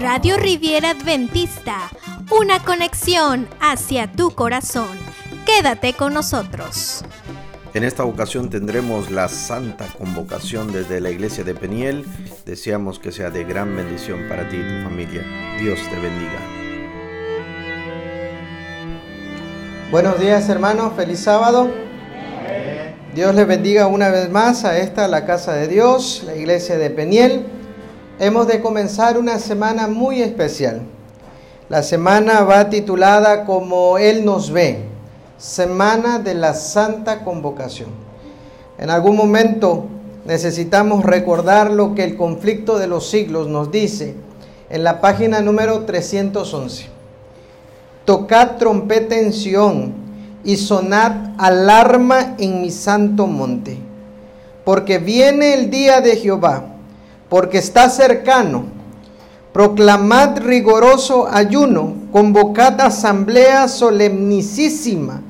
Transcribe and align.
Radio 0.00 0.36
Riviera 0.36 0.90
Adventista, 0.90 1.90
una 2.30 2.62
conexión 2.62 3.48
hacia 3.60 4.10
tu 4.10 4.30
corazón. 4.30 4.96
Quédate 5.44 5.92
con 5.92 6.14
nosotros. 6.14 7.04
En 7.74 7.84
esta 7.84 8.04
ocasión 8.04 8.50
tendremos 8.50 9.10
la 9.10 9.28
santa 9.28 9.86
convocación 9.98 10.72
desde 10.72 11.00
la 11.00 11.10
iglesia 11.10 11.44
de 11.44 11.54
Peniel. 11.54 12.04
Deseamos 12.44 12.98
que 12.98 13.12
sea 13.12 13.30
de 13.30 13.44
gran 13.44 13.76
bendición 13.76 14.28
para 14.28 14.48
ti 14.48 14.56
y 14.56 14.62
tu 14.62 14.88
familia. 14.88 15.24
Dios 15.60 15.78
te 15.88 15.98
bendiga. 16.00 16.40
Buenos 19.90 20.18
días 20.18 20.48
hermanos, 20.48 20.92
feliz 20.96 21.20
sábado. 21.20 21.89
Dios 23.14 23.34
les 23.34 23.44
bendiga 23.44 23.88
una 23.88 24.08
vez 24.10 24.30
más 24.30 24.64
a 24.64 24.78
esta, 24.78 25.08
la 25.08 25.26
casa 25.26 25.52
de 25.52 25.66
Dios, 25.66 26.22
la 26.24 26.36
iglesia 26.36 26.78
de 26.78 26.90
Peniel. 26.90 27.44
Hemos 28.20 28.46
de 28.46 28.60
comenzar 28.60 29.18
una 29.18 29.40
semana 29.40 29.88
muy 29.88 30.22
especial. 30.22 30.82
La 31.68 31.82
semana 31.82 32.42
va 32.42 32.70
titulada 32.70 33.44
como 33.44 33.98
Él 33.98 34.24
nos 34.24 34.52
ve, 34.52 34.84
Semana 35.38 36.20
de 36.20 36.34
la 36.34 36.54
Santa 36.54 37.24
Convocación. 37.24 37.88
En 38.78 38.90
algún 38.90 39.16
momento 39.16 39.86
necesitamos 40.24 41.04
recordar 41.04 41.72
lo 41.72 41.96
que 41.96 42.04
el 42.04 42.16
conflicto 42.16 42.78
de 42.78 42.86
los 42.86 43.10
siglos 43.10 43.48
nos 43.48 43.72
dice 43.72 44.14
en 44.68 44.84
la 44.84 45.00
página 45.00 45.40
número 45.40 45.84
311. 45.84 46.86
Tocad 48.04 48.56
trompeta 48.56 49.18
en 49.18 49.32
Sión 49.32 49.99
y 50.44 50.56
sonad 50.56 51.34
alarma 51.38 52.34
en 52.38 52.62
mi 52.62 52.70
santo 52.70 53.26
monte, 53.26 53.78
porque 54.64 54.98
viene 54.98 55.54
el 55.54 55.70
día 55.70 56.00
de 56.00 56.16
Jehová 56.16 56.70
porque 57.30 57.58
está 57.58 57.88
cercano. 57.88 58.64
Proclamad 59.54 60.38
rigoroso 60.38 61.26
ayuno, 61.26 61.94
convocad 62.12 62.78
asamblea 62.80 63.68
solemnicísima 63.68 65.22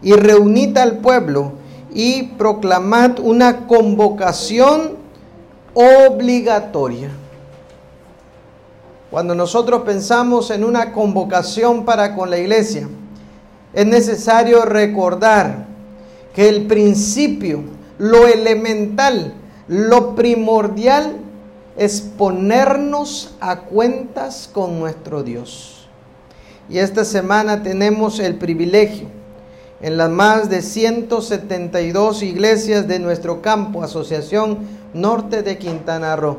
y 0.00 0.12
reunid 0.14 0.76
al 0.78 0.98
pueblo 0.98 1.52
y 1.92 2.22
proclamad 2.22 3.18
una 3.18 3.66
convocación 3.66 4.96
obligatoria. 5.74 7.10
Cuando 9.10 9.34
nosotros 9.34 9.82
pensamos 9.82 10.50
en 10.50 10.64
una 10.64 10.92
convocación 10.92 11.84
para 11.84 12.14
con 12.14 12.30
la 12.30 12.38
iglesia, 12.38 12.88
es 13.72 13.86
necesario 13.86 14.64
recordar 14.64 15.66
que 16.34 16.48
el 16.48 16.66
principio, 16.66 17.62
lo 17.98 18.26
elemental, 18.26 19.34
lo 19.68 20.14
primordial 20.14 21.16
es 21.76 22.00
ponernos 22.00 23.34
a 23.40 23.60
cuentas 23.60 24.50
con 24.52 24.78
nuestro 24.80 25.22
Dios. 25.22 25.88
Y 26.68 26.78
esta 26.78 27.04
semana 27.04 27.62
tenemos 27.62 28.20
el 28.20 28.36
privilegio 28.36 29.08
en 29.80 29.96
las 29.96 30.10
más 30.10 30.50
de 30.50 30.62
172 30.62 32.22
iglesias 32.22 32.86
de 32.86 32.98
nuestro 32.98 33.40
campo, 33.40 33.82
Asociación 33.82 34.58
Norte 34.92 35.42
de 35.42 35.56
Quintana 35.58 36.16
Roo, 36.16 36.38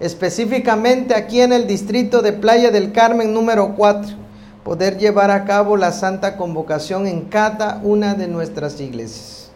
específicamente 0.00 1.14
aquí 1.14 1.40
en 1.40 1.52
el 1.52 1.66
distrito 1.66 2.22
de 2.22 2.32
Playa 2.32 2.70
del 2.70 2.92
Carmen 2.92 3.34
número 3.34 3.74
4, 3.76 4.27
poder 4.68 4.98
llevar 4.98 5.30
a 5.30 5.46
cabo 5.46 5.78
la 5.78 5.92
santa 5.92 6.36
convocación 6.36 7.06
en 7.06 7.22
cada 7.22 7.80
una 7.82 8.12
de 8.12 8.28
nuestras 8.28 8.78
iglesias. 8.82 9.48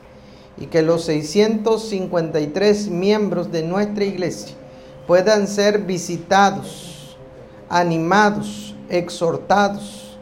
Y 0.57 0.69
que 0.69 0.81
los 0.81 1.05
653 1.05 2.89
miembros 2.89 3.53
de 3.53 3.63
nuestra 3.63 4.05
iglesia 4.05 4.57
puedan 5.07 5.49
ser 5.49 5.81
visitados, 5.81 7.19
animados, 7.69 8.75
exhortados 8.89 10.17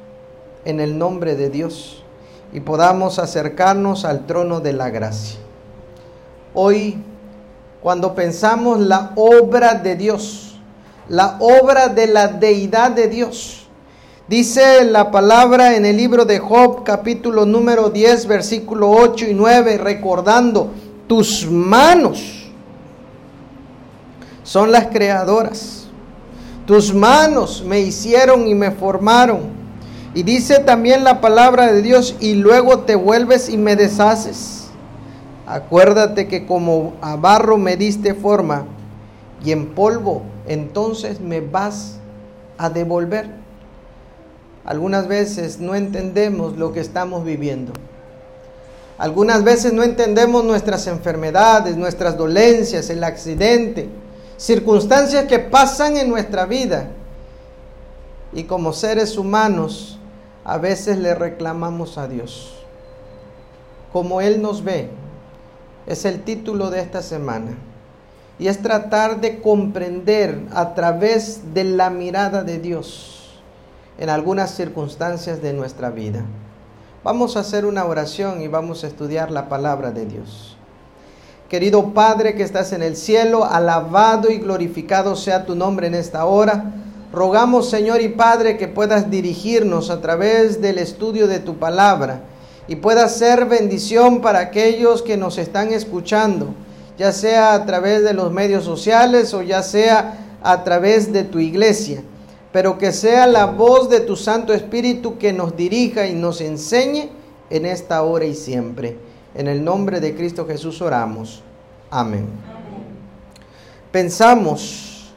en 0.64 0.80
el 0.80 0.98
nombre 0.98 1.36
de 1.36 1.50
Dios 1.50 2.02
y 2.52 2.58
podamos 2.58 3.20
acercarnos 3.20 4.04
al 4.04 4.26
trono 4.26 4.58
de 4.58 4.72
la 4.72 4.90
gracia. 4.90 5.38
Hoy, 6.52 7.00
cuando 7.80 8.16
pensamos 8.16 8.80
la 8.80 9.12
obra 9.14 9.74
de 9.74 9.94
Dios, 9.94 10.58
la 11.08 11.36
obra 11.38 11.86
de 11.86 12.08
la 12.08 12.26
deidad 12.26 12.90
de 12.90 13.06
Dios, 13.06 13.59
dice 14.30 14.84
la 14.84 15.10
palabra 15.10 15.74
en 15.74 15.84
el 15.84 15.96
libro 15.96 16.24
de 16.24 16.38
Job 16.38 16.84
capítulo 16.84 17.44
número 17.44 17.90
10 17.90 18.28
versículo 18.28 18.88
8 18.88 19.26
y 19.26 19.34
9, 19.34 19.76
recordando 19.76 20.70
tus 21.08 21.50
manos 21.50 22.40
son 24.44 24.70
las 24.70 24.86
creadoras. 24.86 25.86
Tus 26.64 26.94
manos 26.94 27.64
me 27.66 27.80
hicieron 27.80 28.46
y 28.46 28.54
me 28.54 28.70
formaron. 28.70 29.40
Y 30.14 30.22
dice 30.22 30.60
también 30.60 31.02
la 31.02 31.20
palabra 31.20 31.72
de 31.72 31.82
Dios, 31.82 32.16
y 32.20 32.34
luego 32.34 32.80
te 32.80 32.94
vuelves 32.94 33.48
y 33.48 33.56
me 33.56 33.74
deshaces. 33.74 34.68
Acuérdate 35.46 36.28
que 36.28 36.46
como 36.46 36.94
a 37.00 37.16
barro 37.16 37.58
me 37.58 37.76
diste 37.76 38.14
forma, 38.14 38.66
y 39.44 39.50
en 39.52 39.66
polvo 39.66 40.22
entonces 40.46 41.20
me 41.20 41.40
vas 41.40 41.98
a 42.58 42.70
devolver. 42.70 43.39
Algunas 44.70 45.08
veces 45.08 45.58
no 45.58 45.74
entendemos 45.74 46.56
lo 46.56 46.72
que 46.72 46.78
estamos 46.78 47.24
viviendo. 47.24 47.72
Algunas 48.98 49.42
veces 49.42 49.72
no 49.72 49.82
entendemos 49.82 50.44
nuestras 50.44 50.86
enfermedades, 50.86 51.76
nuestras 51.76 52.16
dolencias, 52.16 52.88
el 52.88 53.02
accidente 53.02 53.88
circunstancias 54.36 55.24
que 55.24 55.40
pasan 55.40 55.96
en 55.96 56.08
nuestra 56.08 56.46
vida. 56.46 56.86
Y 58.32 58.44
como 58.44 58.72
seres 58.72 59.18
humanos, 59.18 59.98
a 60.44 60.56
veces 60.56 60.98
le 60.98 61.16
reclamamos 61.16 61.98
a 61.98 62.06
Dios. 62.06 62.54
Como 63.92 64.20
Él 64.20 64.40
nos 64.40 64.62
ve, 64.62 64.88
es 65.88 66.04
el 66.04 66.22
título 66.22 66.70
de 66.70 66.80
esta 66.80 67.02
semana. 67.02 67.58
Y 68.38 68.46
es 68.46 68.62
tratar 68.62 69.20
de 69.20 69.40
comprender 69.40 70.42
a 70.54 70.74
través 70.74 71.54
de 71.54 71.64
la 71.64 71.90
mirada 71.90 72.44
de 72.44 72.60
Dios 72.60 73.19
en 74.00 74.10
algunas 74.10 74.50
circunstancias 74.56 75.40
de 75.40 75.52
nuestra 75.52 75.90
vida. 75.90 76.24
Vamos 77.04 77.36
a 77.36 77.40
hacer 77.40 77.64
una 77.64 77.84
oración 77.84 78.42
y 78.42 78.48
vamos 78.48 78.82
a 78.82 78.88
estudiar 78.88 79.30
la 79.30 79.48
palabra 79.48 79.92
de 79.92 80.06
Dios. 80.06 80.56
Querido 81.48 81.92
Padre 81.92 82.34
que 82.34 82.42
estás 82.42 82.72
en 82.72 82.82
el 82.82 82.96
cielo, 82.96 83.44
alabado 83.44 84.30
y 84.30 84.38
glorificado 84.38 85.16
sea 85.16 85.44
tu 85.44 85.54
nombre 85.54 85.86
en 85.86 85.94
esta 85.94 86.24
hora. 86.24 86.72
Rogamos, 87.12 87.68
Señor 87.68 88.00
y 88.00 88.08
Padre, 88.08 88.56
que 88.56 88.68
puedas 88.68 89.10
dirigirnos 89.10 89.90
a 89.90 90.00
través 90.00 90.60
del 90.60 90.78
estudio 90.78 91.26
de 91.26 91.40
tu 91.40 91.56
palabra 91.56 92.22
y 92.68 92.76
pueda 92.76 93.08
ser 93.08 93.46
bendición 93.46 94.20
para 94.20 94.38
aquellos 94.38 95.02
que 95.02 95.16
nos 95.16 95.38
están 95.38 95.72
escuchando, 95.72 96.54
ya 96.96 97.12
sea 97.12 97.52
a 97.52 97.66
través 97.66 98.04
de 98.04 98.14
los 98.14 98.32
medios 98.32 98.64
sociales 98.64 99.34
o 99.34 99.42
ya 99.42 99.62
sea 99.62 100.14
a 100.42 100.62
través 100.64 101.12
de 101.12 101.24
tu 101.24 101.40
iglesia, 101.40 102.02
pero 102.52 102.78
que 102.78 102.92
sea 102.92 103.26
la 103.26 103.46
voz 103.46 103.88
de 103.88 104.00
tu 104.00 104.16
Santo 104.16 104.52
Espíritu 104.52 105.18
que 105.18 105.32
nos 105.32 105.56
dirija 105.56 106.06
y 106.06 106.14
nos 106.14 106.40
enseñe 106.40 107.10
en 107.48 107.66
esta 107.66 108.02
hora 108.02 108.24
y 108.24 108.34
siempre. 108.34 108.96
En 109.34 109.46
el 109.46 109.62
nombre 109.62 110.00
de 110.00 110.14
Cristo 110.14 110.46
Jesús 110.46 110.82
oramos. 110.82 111.42
Amén. 111.90 112.26
Pensamos, 113.92 115.12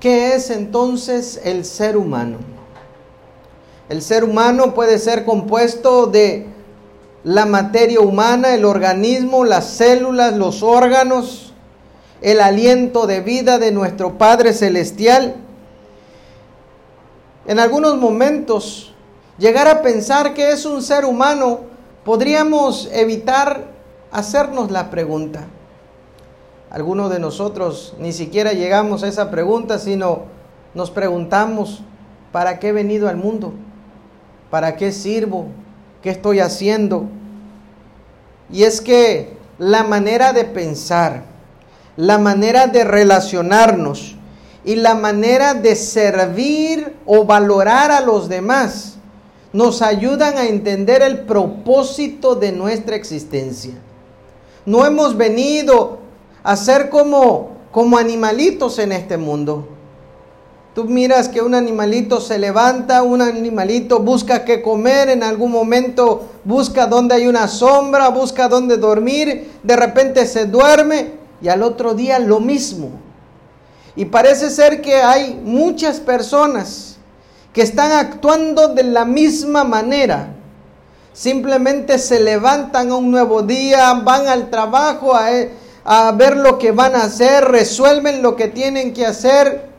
¿qué 0.00 0.34
es 0.34 0.50
entonces 0.50 1.40
el 1.44 1.64
ser 1.64 1.96
humano? 1.96 2.38
El 3.88 4.02
ser 4.02 4.24
humano 4.24 4.74
puede 4.74 4.98
ser 4.98 5.24
compuesto 5.24 6.06
de 6.06 6.46
la 7.24 7.46
materia 7.46 8.00
humana, 8.00 8.54
el 8.54 8.64
organismo, 8.64 9.44
las 9.44 9.66
células, 9.68 10.36
los 10.36 10.62
órganos, 10.62 11.52
el 12.22 12.40
aliento 12.40 13.06
de 13.06 13.20
vida 13.20 13.58
de 13.58 13.72
nuestro 13.72 14.16
Padre 14.16 14.52
Celestial. 14.52 15.34
En 17.46 17.58
algunos 17.58 17.98
momentos, 17.98 18.94
llegar 19.38 19.68
a 19.68 19.82
pensar 19.82 20.32
que 20.32 20.52
es 20.52 20.64
un 20.64 20.82
ser 20.82 21.04
humano 21.04 21.60
podríamos 22.04 22.88
evitar 22.92 23.64
hacernos 24.12 24.70
la 24.70 24.90
pregunta. 24.90 25.46
Algunos 26.70 27.10
de 27.10 27.18
nosotros 27.18 27.94
ni 27.98 28.12
siquiera 28.12 28.52
llegamos 28.52 29.02
a 29.02 29.08
esa 29.08 29.30
pregunta, 29.30 29.78
sino 29.78 30.22
nos 30.74 30.90
preguntamos, 30.90 31.82
¿para 32.32 32.58
qué 32.58 32.68
he 32.68 32.72
venido 32.72 33.08
al 33.08 33.16
mundo? 33.16 33.52
¿Para 34.50 34.76
qué 34.76 34.92
sirvo? 34.92 35.46
¿Qué 36.02 36.10
estoy 36.10 36.40
haciendo? 36.40 37.06
Y 38.50 38.64
es 38.64 38.80
que 38.80 39.36
la 39.58 39.84
manera 39.84 40.32
de 40.32 40.44
pensar, 40.44 41.24
la 41.96 42.18
manera 42.18 42.66
de 42.66 42.84
relacionarnos 42.84 44.16
y 44.64 44.76
la 44.76 44.94
manera 44.94 45.54
de 45.54 45.76
servir 45.76 46.94
o 47.06 47.24
valorar 47.24 47.90
a 47.90 48.00
los 48.00 48.28
demás 48.28 48.94
nos 49.52 49.82
ayudan 49.82 50.36
a 50.36 50.46
entender 50.46 51.02
el 51.02 51.20
propósito 51.20 52.34
de 52.34 52.50
nuestra 52.50 52.96
existencia. 52.96 53.74
No 54.66 54.84
hemos 54.84 55.16
venido 55.16 55.98
a 56.42 56.56
ser 56.56 56.90
como, 56.90 57.50
como 57.70 57.98
animalitos 57.98 58.78
en 58.78 58.92
este 58.92 59.16
mundo. 59.16 59.68
Tú 60.74 60.86
miras 60.86 61.28
que 61.28 61.40
un 61.40 61.54
animalito 61.54 62.20
se 62.20 62.36
levanta, 62.36 63.04
un 63.04 63.22
animalito 63.22 64.00
busca 64.00 64.44
qué 64.44 64.60
comer, 64.60 65.08
en 65.08 65.22
algún 65.22 65.52
momento 65.52 66.30
busca 66.42 66.86
donde 66.88 67.14
hay 67.14 67.28
una 67.28 67.46
sombra, 67.46 68.08
busca 68.08 68.48
dónde 68.48 68.76
dormir, 68.76 69.52
de 69.62 69.76
repente 69.76 70.26
se 70.26 70.46
duerme 70.46 71.12
y 71.40 71.46
al 71.46 71.62
otro 71.62 71.94
día 71.94 72.18
lo 72.18 72.40
mismo. 72.40 73.03
Y 73.96 74.06
parece 74.06 74.50
ser 74.50 74.80
que 74.80 74.96
hay 74.96 75.40
muchas 75.44 76.00
personas 76.00 76.96
que 77.52 77.62
están 77.62 77.92
actuando 77.92 78.68
de 78.68 78.82
la 78.82 79.04
misma 79.04 79.64
manera. 79.64 80.34
Simplemente 81.12 81.98
se 81.98 82.20
levantan 82.20 82.90
a 82.90 82.96
un 82.96 83.10
nuevo 83.10 83.42
día, 83.42 83.92
van 83.94 84.26
al 84.26 84.50
trabajo 84.50 85.14
a, 85.14 85.28
a 85.84 86.12
ver 86.12 86.36
lo 86.36 86.58
que 86.58 86.72
van 86.72 86.96
a 86.96 87.04
hacer, 87.04 87.44
resuelven 87.44 88.20
lo 88.20 88.34
que 88.34 88.48
tienen 88.48 88.92
que 88.92 89.06
hacer 89.06 89.74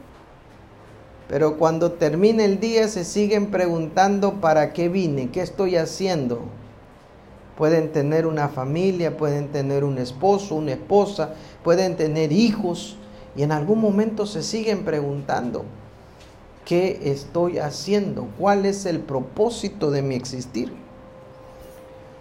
pero 1.28 1.58
cuando 1.58 1.94
termina 1.94 2.46
el 2.46 2.60
día 2.60 2.88
se 2.88 3.04
siguen 3.04 3.48
preguntando 3.48 4.42
para 4.42 4.74
qué 4.74 4.90
vine, 4.90 5.32
qué 5.32 5.42
estoy 5.42 5.76
haciendo. 5.76 6.42
Pueden 7.58 7.92
tener 7.92 8.28
una 8.28 8.50
familia, 8.50 9.18
pueden 9.18 9.48
tener 9.48 9.84
un 9.84 9.98
esposo, 9.98 10.56
una 10.56 10.74
esposa, 10.74 11.34
pueden 11.64 11.96
tener 11.96 12.32
hijos 12.32 12.98
y 13.36 13.44
en 13.44 13.52
algún 13.52 13.80
momento 13.80 14.26
se 14.26 14.44
siguen 14.44 14.86
preguntando, 14.86 15.66
¿qué 16.64 17.00
estoy 17.04 17.60
haciendo? 17.60 18.28
¿Cuál 18.40 18.66
es 18.66 18.86
el 18.86 19.00
propósito 19.00 19.92
de 19.92 20.02
mi 20.02 20.16
existir? 20.16 20.72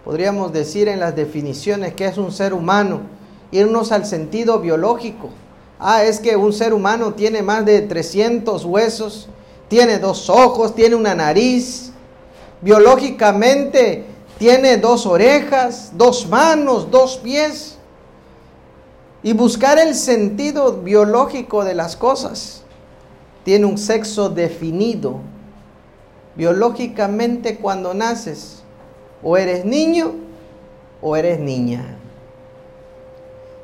Podríamos 0.03 0.53
decir 0.53 0.87
en 0.87 0.99
las 0.99 1.15
definiciones 1.15 1.93
que 1.93 2.05
es 2.05 2.17
un 2.17 2.31
ser 2.31 2.53
humano, 2.53 3.01
irnos 3.51 3.91
al 3.91 4.05
sentido 4.05 4.59
biológico 4.59 5.29
Ah, 5.79 6.03
es 6.03 6.19
que 6.19 6.35
un 6.35 6.53
ser 6.53 6.73
humano 6.73 7.13
tiene 7.13 7.41
más 7.41 7.65
de 7.65 7.81
300 7.81 8.63
huesos, 8.63 9.27
tiene 9.67 9.99
dos 9.99 10.29
ojos, 10.29 10.73
tiene 10.73 10.95
una 10.95 11.13
nariz, 11.13 11.91
biológicamente 12.61 14.05
tiene 14.37 14.77
dos 14.77 15.05
orejas, 15.05 15.91
dos 15.93 16.27
manos, 16.27 16.89
dos 16.89 17.17
pies. 17.17 17.74
Y 19.25 19.33
buscar 19.33 19.77
el 19.77 19.93
sentido 19.93 20.83
biológico 20.83 21.65
de 21.65 21.75
las 21.75 21.97
cosas. 21.97 22.61
Tiene 23.43 23.65
un 23.65 23.77
sexo 23.77 24.29
definido. 24.29 25.19
Biológicamente 26.37 27.57
cuando 27.57 27.93
naces, 27.93 28.63
o 29.21 29.35
eres 29.35 29.65
niño 29.65 30.13
o 31.01 31.17
eres 31.17 31.39
niña 31.39 31.97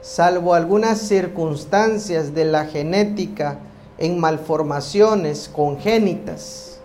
salvo 0.01 0.55
algunas 0.55 0.99
circunstancias 0.99 2.33
de 2.33 2.45
la 2.45 2.65
genética 2.65 3.59
en 3.99 4.19
malformaciones 4.19 5.47
congénitas. 5.47 6.79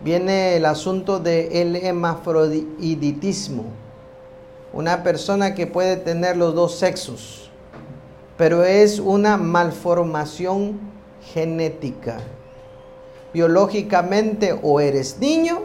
Viene 0.00 0.56
el 0.56 0.64
asunto 0.64 1.18
del 1.18 1.76
hemafroditismo, 1.76 3.64
una 4.72 5.02
persona 5.02 5.54
que 5.54 5.66
puede 5.66 5.96
tener 5.96 6.36
los 6.36 6.54
dos 6.54 6.78
sexos, 6.78 7.45
pero 8.36 8.64
es 8.64 8.98
una 8.98 9.36
malformación 9.36 10.78
genética. 11.32 12.18
Biológicamente 13.32 14.58
o 14.62 14.80
eres 14.80 15.18
niño 15.18 15.62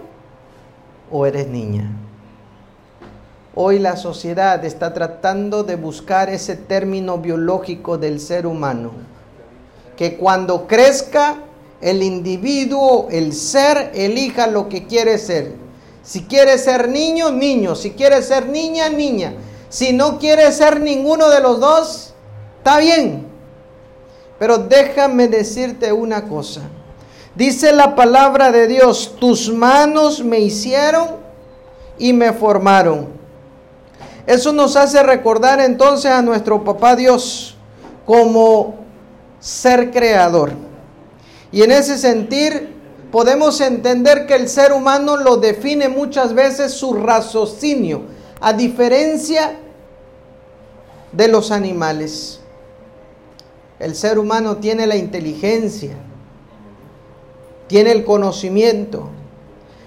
o 1.11 1.25
eres 1.25 1.47
niña. 1.47 1.91
Hoy 3.53 3.79
la 3.79 3.97
sociedad 3.97 4.63
está 4.63 4.93
tratando 4.93 5.63
de 5.63 5.75
buscar 5.75 6.29
ese 6.29 6.55
término 6.55 7.17
biológico 7.17 7.97
del 7.97 8.21
ser 8.21 8.47
humano, 8.47 8.91
que 9.97 10.15
cuando 10.15 10.67
crezca 10.67 11.35
el 11.81 12.01
individuo, 12.01 13.07
el 13.11 13.33
ser, 13.33 13.91
elija 13.93 14.47
lo 14.47 14.69
que 14.69 14.87
quiere 14.87 15.17
ser. 15.17 15.55
Si 16.03 16.23
quiere 16.23 16.57
ser 16.57 16.87
niño, 16.87 17.31
niño. 17.31 17.75
Si 17.75 17.91
quiere 17.91 18.21
ser 18.21 18.47
niña, 18.47 18.89
niña. 18.89 19.33
Si 19.69 19.91
no 19.91 20.17
quiere 20.17 20.51
ser 20.51 20.79
ninguno 20.79 21.29
de 21.29 21.41
los 21.41 21.59
dos, 21.59 22.10
está 22.61 22.77
bien. 22.77 23.25
Pero 24.37 24.59
déjame 24.59 25.27
decirte 25.27 25.91
una 25.91 26.27
cosa. 26.27 26.61
Dice 27.33 27.73
la 27.73 27.95
palabra 27.95 28.51
de 28.51 28.67
Dios, 28.67 29.15
tus 29.19 29.51
manos 29.51 30.23
me 30.23 30.39
hicieron 30.39 31.09
y 31.97 32.13
me 32.13 32.31
formaron. 32.33 33.07
Eso 34.27 34.53
nos 34.53 34.75
hace 34.75 35.01
recordar 35.01 35.59
entonces 35.59 36.11
a 36.11 36.21
nuestro 36.21 36.63
papá 36.63 36.95
Dios 36.95 37.57
como 38.05 38.75
ser 39.39 39.89
creador. 39.89 40.51
Y 41.51 41.63
en 41.63 41.71
ese 41.71 41.97
sentir 41.97 42.75
podemos 43.11 43.59
entender 43.59 44.27
que 44.27 44.35
el 44.35 44.47
ser 44.47 44.71
humano 44.71 45.17
lo 45.17 45.37
define 45.37 45.89
muchas 45.89 46.35
veces 46.35 46.73
su 46.73 46.93
raciocinio, 46.93 48.03
a 48.39 48.53
diferencia 48.53 49.57
de 51.11 51.27
los 51.27 51.51
animales. 51.51 52.41
El 53.81 53.95
ser 53.95 54.19
humano 54.19 54.57
tiene 54.57 54.85
la 54.85 54.95
inteligencia, 54.95 55.95
tiene 57.65 57.91
el 57.91 58.05
conocimiento, 58.05 59.09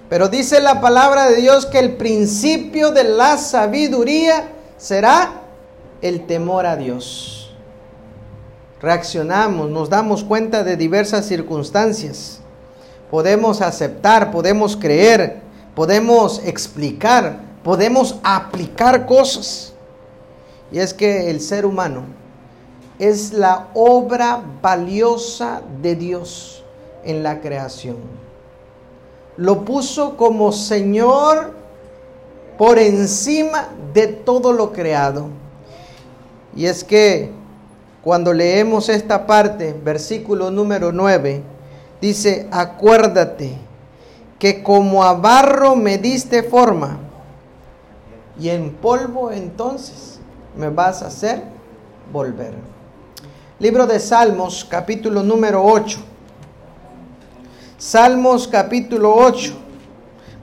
pero 0.08 0.28
dice 0.28 0.60
la 0.60 0.80
palabra 0.80 1.30
de 1.30 1.36
Dios 1.36 1.64
que 1.66 1.78
el 1.78 1.94
principio 1.94 2.90
de 2.90 3.04
la 3.04 3.38
sabiduría 3.38 4.48
será 4.78 5.42
el 6.02 6.26
temor 6.26 6.66
a 6.66 6.74
Dios. 6.74 7.54
Reaccionamos, 8.82 9.70
nos 9.70 9.88
damos 9.88 10.24
cuenta 10.24 10.64
de 10.64 10.76
diversas 10.76 11.26
circunstancias. 11.26 12.40
Podemos 13.12 13.60
aceptar, 13.60 14.32
podemos 14.32 14.76
creer, 14.76 15.40
podemos 15.76 16.42
explicar, 16.44 17.38
podemos 17.62 18.16
aplicar 18.24 19.06
cosas. 19.06 19.72
Y 20.72 20.80
es 20.80 20.92
que 20.92 21.30
el 21.30 21.40
ser 21.40 21.64
humano 21.64 22.23
es 22.98 23.32
la 23.32 23.68
obra 23.74 24.42
valiosa 24.62 25.62
de 25.82 25.96
Dios 25.96 26.64
en 27.04 27.22
la 27.22 27.40
creación 27.40 28.24
lo 29.36 29.64
puso 29.64 30.16
como 30.16 30.52
Señor 30.52 31.52
por 32.56 32.78
encima 32.78 33.68
de 33.92 34.06
todo 34.06 34.52
lo 34.52 34.72
creado. 34.72 35.28
Y 36.54 36.66
es 36.66 36.84
que 36.84 37.30
cuando 38.02 38.32
leemos 38.32 38.88
esta 38.88 39.26
parte, 39.26 39.72
versículo 39.72 40.50
número 40.50 40.92
9, 40.92 41.42
dice, 42.00 42.46
acuérdate 42.52 43.56
que 44.38 44.62
como 44.62 45.02
a 45.02 45.14
barro 45.14 45.74
me 45.74 45.98
diste 45.98 46.42
forma, 46.42 46.98
y 48.38 48.50
en 48.50 48.72
polvo 48.74 49.30
entonces 49.30 50.20
me 50.56 50.68
vas 50.68 51.02
a 51.02 51.06
hacer 51.06 51.42
volver. 52.12 52.52
Libro 53.64 53.86
de 53.86 53.98
Salmos, 53.98 54.66
capítulo 54.68 55.22
número 55.22 55.64
8. 55.64 55.98
Salmos 57.78 58.46
capítulo 58.46 59.14
8, 59.14 59.54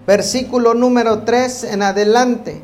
versículo 0.08 0.74
número 0.74 1.22
3 1.22 1.66
en 1.66 1.84
adelante. 1.84 2.64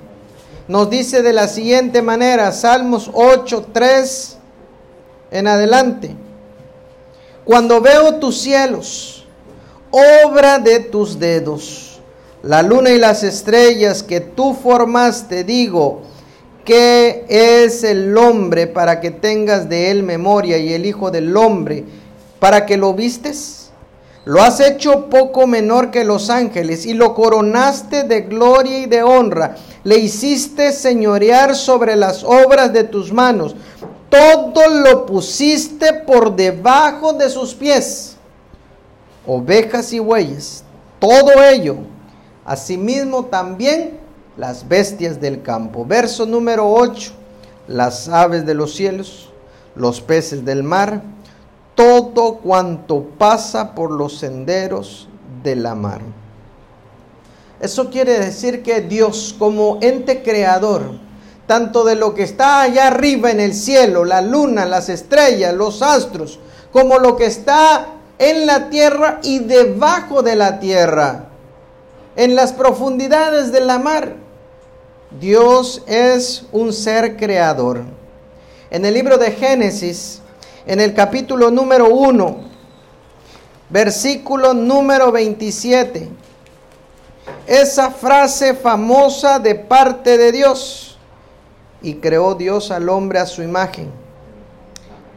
Nos 0.68 0.90
dice 0.90 1.22
de 1.22 1.32
la 1.32 1.48
siguiente 1.48 2.02
manera, 2.02 2.52
Salmos 2.52 3.12
8, 3.14 3.68
3 3.72 4.38
en 5.30 5.48
adelante. 5.48 6.16
Cuando 7.46 7.80
veo 7.80 8.16
tus 8.16 8.40
cielos, 8.42 9.28
obra 9.92 10.58
de 10.58 10.80
tus 10.80 11.20
dedos, 11.20 12.00
la 12.42 12.64
luna 12.64 12.90
y 12.90 12.98
las 12.98 13.22
estrellas 13.22 14.02
que 14.02 14.22
tú 14.22 14.56
formaste, 14.56 15.44
digo, 15.44 16.02
¿qué 16.68 17.24
es 17.30 17.86
el 17.86 18.18
hombre 18.18 18.68
para 18.68 19.00
que 19.00 19.10
tengas 19.10 19.70
de 19.70 19.90
él 19.90 20.04
memoria 20.04 20.58
y 20.58 20.74
el 20.74 20.86
hijo 20.86 21.12
del 21.12 21.36
hombre 21.38 21.86
para 22.40 22.66
que 22.66 22.76
lo 22.76 22.94
vistes? 22.94 23.70
Lo 24.26 24.42
has 24.42 24.60
hecho 24.60 25.10
poco 25.10 25.48
menor 25.48 25.92
que 25.92 26.04
los 26.04 26.30
ángeles 26.30 26.86
y 26.86 26.94
lo 26.94 27.16
coronaste 27.16 28.04
de 28.04 28.24
gloria 28.24 28.80
y 28.80 28.86
de 28.86 29.02
honra. 29.02 29.56
Le 29.86 29.98
hiciste 29.98 30.74
señorear 30.74 31.56
sobre 31.56 31.96
las 31.96 32.26
obras 32.26 32.74
de 32.74 32.84
tus 32.84 33.14
manos. 33.14 33.56
Todo 34.10 34.68
lo 34.68 35.06
pusiste 35.06 35.94
por 35.94 36.36
debajo 36.36 37.14
de 37.14 37.30
sus 37.30 37.56
pies. 37.56 38.18
Ovejas 39.26 39.94
y 39.94 40.00
bueyes, 40.00 40.66
todo 41.00 41.32
ello. 41.50 41.78
Asimismo 42.44 43.26
también 43.28 44.07
las 44.38 44.68
bestias 44.68 45.20
del 45.20 45.42
campo. 45.42 45.86
Verso 45.86 46.26
número 46.26 46.72
8. 46.72 47.12
Las 47.68 48.08
aves 48.08 48.46
de 48.46 48.54
los 48.54 48.74
cielos, 48.74 49.30
los 49.76 50.00
peces 50.00 50.46
del 50.46 50.64
mar 50.64 51.02
todo 51.78 52.38
cuanto 52.38 53.04
pasa 53.20 53.76
por 53.76 53.92
los 53.92 54.18
senderos 54.18 55.08
de 55.44 55.56
la 55.56 55.76
mar. 55.76 56.02
Eso 57.60 57.92
quiere 57.92 58.18
decir 58.18 58.64
que 58.64 58.82
Dios 58.82 59.36
como 59.38 59.78
ente 59.82 60.24
creador 60.24 61.06
tanto 61.46 61.86
de 61.86 61.96
lo 61.96 62.14
que 62.16 62.24
está 62.24 62.62
allá 62.62 62.88
arriba 62.88 63.32
en 63.32 63.40
el 63.40 63.54
cielo, 63.54 64.04
la 64.04 64.22
luna, 64.22 64.66
las 64.66 64.90
estrellas, 64.90 65.54
los 65.54 65.82
astros, 65.82 66.40
como 66.74 66.98
lo 66.98 67.16
que 67.16 67.28
está 67.28 67.88
en 68.18 68.48
la 68.48 68.70
tierra 68.70 69.20
y 69.24 69.40
debajo 69.40 70.24
de 70.24 70.36
la 70.36 70.60
tierra, 70.60 71.30
en 72.18 72.36
las 72.36 72.52
profundidades 72.52 73.54
de 73.54 73.62
la 73.62 73.80
mar. 73.80 74.16
Dios 75.12 75.84
es 75.88 76.46
un 76.52 76.74
ser 76.74 77.16
creador. 77.16 77.84
En 78.70 78.86
el 78.86 78.94
libro 78.94 79.18
de 79.18 79.32
Génesis, 79.32 80.22
en 80.66 80.82
el 80.82 80.94
capítulo 80.94 81.50
número 81.50 81.88
1, 81.88 82.38
versículo 83.70 84.54
número 84.54 85.12
27, 85.12 86.10
esa 87.46 87.90
frase 87.92 88.54
famosa 88.54 89.40
de 89.40 89.56
parte 89.56 90.18
de 90.18 90.32
Dios, 90.34 90.98
y 91.82 91.96
creó 91.96 92.36
Dios 92.36 92.72
al 92.72 92.90
hombre 92.90 93.20
a 93.20 93.26
su 93.26 93.42
imagen. 93.42 93.90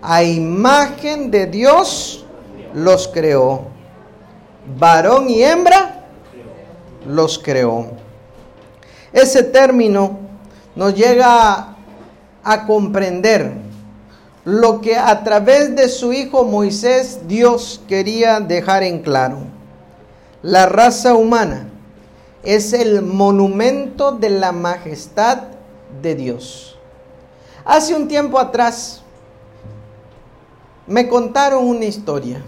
A 0.03 0.23
imagen 0.23 1.31
de 1.31 1.47
Dios 1.47 2.25
los 2.75 3.09
creó. 3.09 3.67
Varón 4.79 5.29
y 5.29 5.43
hembra 5.43 6.05
los 7.07 7.39
creó. 7.39 7.91
Ese 9.13 9.43
término 9.43 10.19
nos 10.77 10.95
llega 10.95 11.77
a, 12.45 12.67
comprender 12.67 13.53
lo 14.45 14.81
que 14.81 14.97
a 14.97 15.23
través 15.25 15.75
de 15.77 15.89
su 15.89 16.13
hijo 16.13 16.45
Moisés 16.45 17.21
Dios 17.27 17.83
quería 17.89 18.41
dejar 18.41 18.83
en 18.83 19.03
claro. 19.03 19.39
La 20.43 20.67
raza 20.67 21.15
humana 21.15 21.69
es 22.43 22.73
el 22.73 23.03
monumento 23.03 24.13
de 24.13 24.31
la 24.31 24.53
majestad 24.53 25.43
de 26.01 26.15
Dios. 26.15 26.79
Hace 27.65 27.95
un 27.95 28.09
tiempo 28.09 28.39
atrás 28.39 29.03
me 30.87 31.09
contaron 31.09 31.67
una 31.67 31.85
historia. 31.85 32.43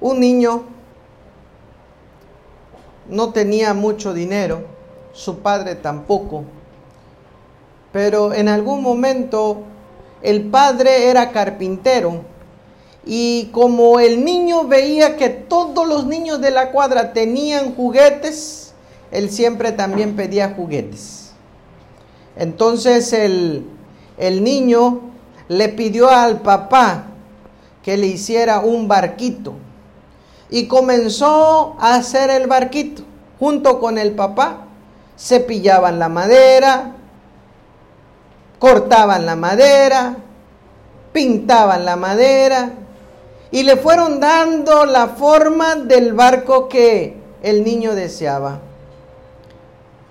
Un 0.00 0.20
niño 0.20 0.75
no 3.08 3.32
tenía 3.32 3.74
mucho 3.74 4.12
dinero, 4.14 4.64
su 5.12 5.38
padre 5.38 5.74
tampoco, 5.74 6.44
pero 7.92 8.34
en 8.34 8.48
algún 8.48 8.82
momento 8.82 9.62
el 10.22 10.44
padre 10.44 11.08
era 11.08 11.30
carpintero 11.30 12.22
y 13.04 13.46
como 13.52 14.00
el 14.00 14.24
niño 14.24 14.66
veía 14.66 15.16
que 15.16 15.28
todos 15.28 15.86
los 15.86 16.06
niños 16.06 16.40
de 16.40 16.50
la 16.50 16.72
cuadra 16.72 17.12
tenían 17.12 17.74
juguetes, 17.74 18.74
él 19.12 19.30
siempre 19.30 19.72
también 19.72 20.16
pedía 20.16 20.54
juguetes. 20.56 21.30
Entonces 22.36 23.12
el, 23.12 23.64
el 24.18 24.42
niño 24.42 25.00
le 25.48 25.68
pidió 25.68 26.10
al 26.10 26.42
papá 26.42 27.06
que 27.82 27.96
le 27.96 28.08
hiciera 28.08 28.60
un 28.60 28.88
barquito 28.88 29.54
y 30.50 30.66
comenzó 30.66 31.76
a 31.80 31.94
hacer 31.96 32.30
el 32.30 32.46
barquito 32.46 33.02
junto 33.38 33.80
con 33.80 33.98
el 33.98 34.12
papá. 34.12 34.66
Cepillaban 35.18 35.98
la 35.98 36.08
madera, 36.08 36.92
cortaban 38.58 39.24
la 39.24 39.36
madera, 39.36 40.16
pintaban 41.12 41.84
la 41.84 41.96
madera 41.96 42.70
y 43.50 43.62
le 43.62 43.76
fueron 43.76 44.20
dando 44.20 44.84
la 44.84 45.08
forma 45.08 45.76
del 45.76 46.12
barco 46.12 46.68
que 46.68 47.16
el 47.42 47.64
niño 47.64 47.94
deseaba. 47.94 48.60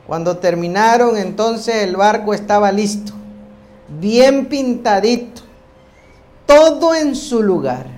Cuando 0.08 0.38
terminaron, 0.38 1.18
entonces 1.18 1.84
el 1.84 1.96
barco 1.96 2.34
estaba 2.34 2.72
listo 2.72 3.16
bien 3.88 4.48
pintadito, 4.48 5.42
todo 6.46 6.96
en 6.96 7.16
su 7.16 7.42
lugar. 7.42 7.95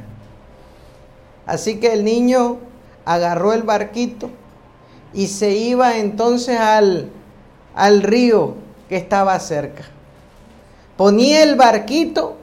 Así 1.48 1.80
que 1.80 1.94
el 1.94 2.04
niño 2.04 2.58
agarró 3.06 3.54
el 3.54 3.64
barquito 3.64 4.30
y 5.14 5.28
se 5.28 5.52
iba 5.52 5.98
entonces 5.98 6.60
al, 6.60 7.10
al 7.74 8.04
río 8.04 8.56
que 8.90 8.98
estaba 8.98 9.40
cerca. 9.40 9.86
Ponía 10.98 11.44
el 11.44 11.56
barquito 11.56 12.36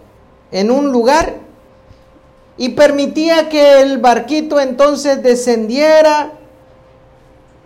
en 0.50 0.70
un 0.70 0.90
lugar 0.90 1.34
y 2.56 2.70
permitía 2.70 3.48
que 3.50 3.82
el 3.82 3.98
barquito 3.98 4.58
entonces 4.58 5.22
descendiera, 5.22 6.32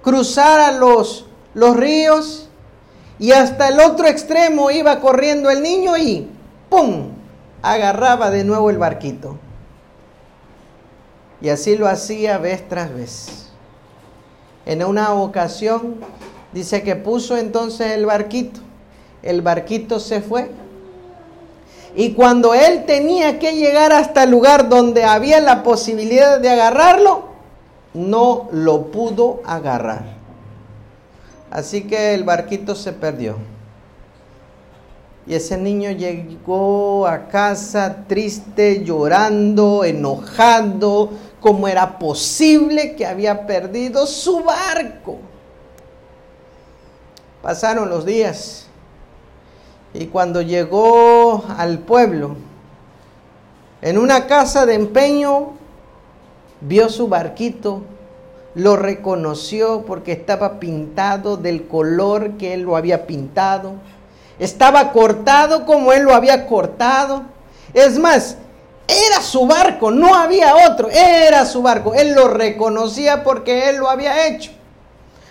cruzara 0.02 0.72
los, 0.72 1.26
los 1.54 1.76
ríos 1.76 2.48
y 3.20 3.32
hasta 3.32 3.68
el 3.68 3.78
otro 3.78 4.08
extremo 4.08 4.70
iba 4.70 5.00
corriendo 5.00 5.50
el 5.50 5.62
niño 5.62 5.96
y 5.96 6.28
¡pum! 6.68 7.10
agarraba 7.62 8.30
de 8.30 8.44
nuevo 8.44 8.70
el 8.70 8.78
barquito. 8.78 9.38
Y 11.40 11.50
así 11.50 11.76
lo 11.76 11.86
hacía 11.88 12.38
vez 12.38 12.68
tras 12.68 12.92
vez. 12.92 13.48
En 14.66 14.84
una 14.84 15.14
ocasión 15.14 15.96
dice 16.52 16.82
que 16.82 16.96
puso 16.96 17.36
entonces 17.36 17.92
el 17.92 18.06
barquito. 18.06 18.60
El 19.22 19.42
barquito 19.42 20.00
se 20.00 20.20
fue. 20.20 20.50
Y 21.96 22.12
cuando 22.12 22.54
él 22.54 22.84
tenía 22.86 23.38
que 23.38 23.56
llegar 23.56 23.92
hasta 23.92 24.24
el 24.24 24.30
lugar 24.30 24.68
donde 24.68 25.04
había 25.04 25.40
la 25.40 25.62
posibilidad 25.62 26.38
de 26.38 26.50
agarrarlo, 26.50 27.28
no 27.94 28.48
lo 28.52 28.90
pudo 28.90 29.40
agarrar. 29.44 30.18
Así 31.50 31.82
que 31.82 32.14
el 32.14 32.24
barquito 32.24 32.74
se 32.74 32.92
perdió. 32.92 33.36
Y 35.26 35.34
ese 35.34 35.58
niño 35.58 35.90
llegó 35.90 37.06
a 37.06 37.28
casa 37.28 38.04
triste, 38.06 38.82
llorando, 38.84 39.84
enojado, 39.84 41.10
como 41.40 41.68
era 41.68 41.98
posible 41.98 42.96
que 42.96 43.06
había 43.06 43.46
perdido 43.46 44.06
su 44.06 44.42
barco. 44.42 45.18
Pasaron 47.42 47.88
los 47.88 48.04
días 48.04 48.66
y 49.94 50.06
cuando 50.06 50.42
llegó 50.42 51.44
al 51.56 51.78
pueblo, 51.78 52.36
en 53.80 53.96
una 53.98 54.26
casa 54.26 54.66
de 54.66 54.74
empeño, 54.74 55.52
vio 56.60 56.88
su 56.88 57.08
barquito 57.08 57.82
lo 58.58 58.76
reconoció 58.76 59.84
porque 59.86 60.10
estaba 60.10 60.58
pintado 60.58 61.36
del 61.36 61.68
color 61.68 62.32
que 62.32 62.54
él 62.54 62.62
lo 62.62 62.76
había 62.76 63.06
pintado. 63.06 63.74
Estaba 64.40 64.92
cortado 64.92 65.64
como 65.64 65.92
él 65.92 66.02
lo 66.02 66.12
había 66.12 66.46
cortado. 66.48 67.22
Es 67.72 68.00
más, 68.00 68.36
era 68.88 69.20
su 69.20 69.46
barco, 69.46 69.90
no 69.90 70.14
había 70.14 70.56
otro, 70.66 70.88
era 70.88 71.44
su 71.44 71.60
barco. 71.60 71.92
Él 71.94 72.14
lo 72.14 72.28
reconocía 72.28 73.22
porque 73.22 73.68
él 73.68 73.76
lo 73.76 73.90
había 73.90 74.26
hecho. 74.26 74.50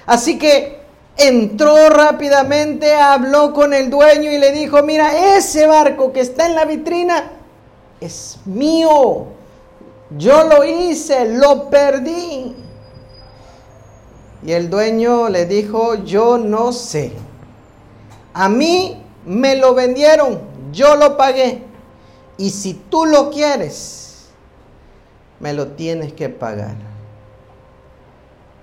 Así 0.06 0.38
que 0.38 0.80
entró 1.18 1.90
rápidamente, 1.90 2.94
habló 2.94 3.54
con 3.54 3.74
el 3.74 3.90
dueño 3.90 4.32
y 4.32 4.38
le 4.38 4.52
dijo, 4.52 4.84
mira, 4.84 5.36
ese 5.36 5.66
barco 5.66 6.14
que 6.14 6.22
está 6.22 6.46
en 6.46 6.56
la 6.56 6.66
vitrina 6.66 7.32
es 8.00 8.38
mío. 8.46 9.26
Yo 10.12 10.44
lo 10.44 10.64
hice, 10.64 11.26
lo 11.26 11.70
perdí. 11.70 12.56
Y 14.44 14.52
el 14.52 14.70
dueño 14.70 15.30
le 15.30 15.48
dijo, 15.48 15.96
yo 16.06 16.38
no 16.38 16.72
sé. 16.72 17.12
A 18.36 18.48
mí 18.50 19.04
me 19.26 19.56
lo 19.56 19.74
vendieron, 19.74 20.40
yo 20.72 20.96
lo 20.96 21.18
pagué. 21.18 21.67
Y 22.38 22.52
si 22.52 22.74
tú 22.74 23.06
lo 23.06 23.32
quieres, 23.32 24.28
me 25.40 25.54
lo 25.54 25.68
tienes 25.70 26.14
que 26.14 26.30
pagar. 26.30 26.76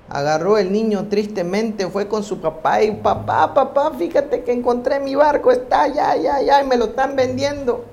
Agarró 0.08 0.58
el 0.58 0.70
niño 0.70 1.08
tristemente, 1.08 1.88
fue 1.88 2.06
con 2.06 2.22
su 2.22 2.40
papá 2.40 2.82
y 2.82 2.92
papá, 2.92 3.52
papá, 3.54 3.92
fíjate 3.98 4.44
que 4.44 4.52
encontré 4.52 5.00
mi 5.00 5.14
barco, 5.14 5.50
está 5.50 5.82
allá, 5.82 6.10
allá, 6.10 6.36
allá 6.36 6.62
y 6.62 6.66
me 6.66 6.76
lo 6.76 6.86
están 6.86 7.16
vendiendo. 7.16 7.84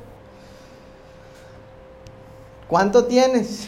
¿Cuánto 2.67 3.05
tienes? 3.05 3.67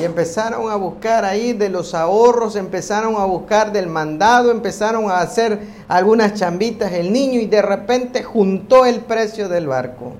Y 0.00 0.04
empezaron 0.04 0.70
a 0.70 0.76
buscar 0.76 1.24
ahí 1.24 1.54
de 1.54 1.68
los 1.68 1.94
ahorros, 1.94 2.56
empezaron 2.56 3.16
a 3.16 3.24
buscar 3.24 3.72
del 3.72 3.88
mandado, 3.88 4.50
empezaron 4.50 5.10
a 5.10 5.18
hacer 5.20 5.60
algunas 5.88 6.34
chambitas 6.34 6.92
el 6.92 7.12
niño 7.12 7.40
y 7.40 7.46
de 7.46 7.62
repente 7.62 8.22
juntó 8.22 8.84
el 8.84 9.00
precio 9.00 9.48
del 9.48 9.66
barco. 9.66 10.12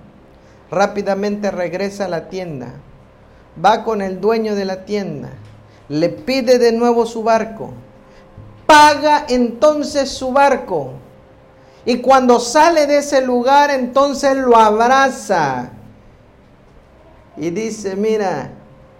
Rápidamente 0.72 1.50
regresa 1.50 2.06
a 2.06 2.08
la 2.08 2.30
tienda, 2.30 2.72
va 3.62 3.84
con 3.84 4.00
el 4.00 4.22
dueño 4.22 4.54
de 4.54 4.64
la 4.64 4.86
tienda, 4.86 5.28
le 5.90 6.08
pide 6.08 6.58
de 6.58 6.72
nuevo 6.72 7.04
su 7.04 7.22
barco, 7.22 7.72
paga 8.64 9.26
entonces 9.28 10.08
su 10.08 10.32
barco. 10.32 10.92
Y 11.84 11.98
cuando 11.98 12.40
sale 12.40 12.86
de 12.86 12.98
ese 12.98 13.20
lugar 13.20 13.70
entonces 13.70 14.34
lo 14.34 14.56
abraza. 14.56 15.72
Y 17.36 17.50
dice, 17.50 17.94
mira, 17.94 18.52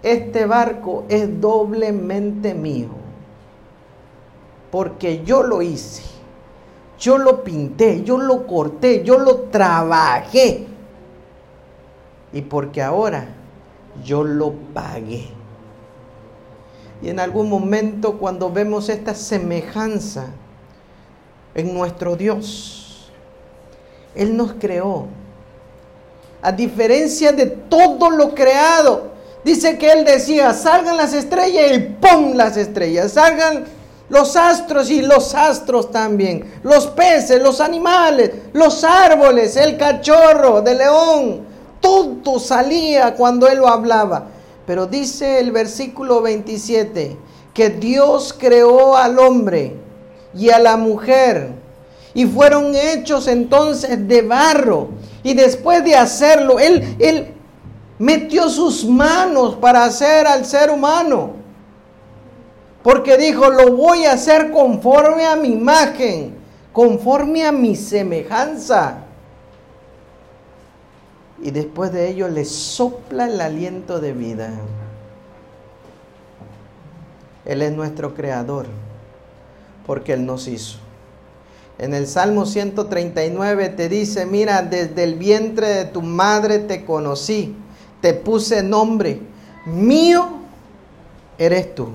este 0.03 0.45
barco 0.45 1.05
es 1.09 1.41
doblemente 1.41 2.53
mío, 2.53 2.89
porque 4.69 5.23
yo 5.23 5.41
lo 5.41 5.63
hice, 5.63 6.03
yo 6.99 7.17
lo 7.17 7.43
pinté, 7.43 8.03
yo 8.03 8.19
lo 8.19 8.45
corté, 8.45 9.03
yo 9.03 9.17
lo 9.17 9.45
trabajé. 9.49 10.67
Y 12.33 12.41
porque 12.41 12.81
ahora 12.81 13.27
yo 14.03 14.23
lo 14.23 14.53
pagué. 14.73 15.29
Y 17.01 17.09
en 17.09 17.19
algún 17.19 17.49
momento 17.49 18.17
cuando 18.17 18.49
vemos 18.49 18.89
esta 18.89 19.13
semejanza 19.13 20.27
en 21.53 21.73
nuestro 21.73 22.15
Dios, 22.15 23.11
Él 24.15 24.35
nos 24.35 24.53
creó. 24.53 25.07
A 26.41 26.51
diferencia 26.51 27.31
de 27.31 27.45
todo 27.45 28.09
lo 28.09 28.33
creado, 28.33 29.11
dice 29.43 29.77
que 29.77 29.91
Él 29.91 30.03
decía, 30.05 30.53
salgan 30.53 30.97
las 30.97 31.13
estrellas 31.13 31.77
y 31.77 31.79
¡pum! 31.79 32.33
las 32.33 32.57
estrellas, 32.57 33.11
salgan 33.11 33.65
los 34.09 34.35
astros 34.35 34.89
y 34.89 35.01
los 35.01 35.33
astros 35.35 35.91
también, 35.91 36.59
los 36.63 36.87
peces, 36.87 37.41
los 37.41 37.61
animales, 37.61 38.31
los 38.53 38.83
árboles, 38.83 39.55
el 39.55 39.77
cachorro 39.77 40.61
de 40.61 40.75
león, 40.75 41.52
todo 41.83 42.39
salía 42.39 43.13
cuando 43.13 43.47
él 43.47 43.59
lo 43.59 43.67
hablaba. 43.67 44.27
Pero 44.65 44.87
dice 44.87 45.39
el 45.39 45.51
versículo 45.51 46.21
27 46.21 47.17
que 47.53 47.69
Dios 47.69 48.33
creó 48.35 48.95
al 48.97 49.19
hombre 49.19 49.75
y 50.33 50.49
a 50.49 50.57
la 50.57 50.77
mujer 50.77 51.51
y 52.13 52.25
fueron 52.25 52.73
hechos 52.73 53.27
entonces 53.27 54.07
de 54.07 54.21
barro. 54.21 54.89
Y 55.23 55.33
después 55.33 55.83
de 55.83 55.95
hacerlo, 55.95 56.59
él, 56.59 56.95
él 56.99 57.33
metió 57.99 58.49
sus 58.49 58.85
manos 58.85 59.55
para 59.55 59.83
hacer 59.83 60.25
al 60.25 60.45
ser 60.45 60.69
humano. 60.69 61.31
Porque 62.81 63.17
dijo, 63.17 63.49
lo 63.49 63.75
voy 63.75 64.05
a 64.05 64.13
hacer 64.13 64.51
conforme 64.51 65.25
a 65.25 65.35
mi 65.35 65.49
imagen, 65.49 66.35
conforme 66.71 67.45
a 67.45 67.51
mi 67.51 67.75
semejanza. 67.75 69.02
Y 71.43 71.51
después 71.51 71.91
de 71.91 72.09
ello 72.09 72.29
le 72.29 72.45
sopla 72.45 73.25
el 73.25 73.39
aliento 73.41 73.99
de 73.99 74.13
vida. 74.13 74.49
Él 77.43 77.61
es 77.61 77.73
nuestro 77.73 78.13
creador, 78.13 78.65
porque 79.85 80.13
Él 80.13 80.25
nos 80.25 80.47
hizo. 80.47 80.77
En 81.77 81.93
el 81.93 82.07
Salmo 82.07 82.45
139 82.45 83.69
te 83.69 83.89
dice, 83.89 84.25
mira, 84.25 84.61
desde 84.61 85.03
el 85.03 85.15
vientre 85.15 85.67
de 85.67 85.85
tu 85.85 86.01
madre 86.01 86.59
te 86.59 86.85
conocí, 86.85 87.53
te 87.99 88.13
puse 88.13 88.63
nombre, 88.63 89.19
mío 89.65 90.29
eres 91.37 91.75
tú. 91.75 91.89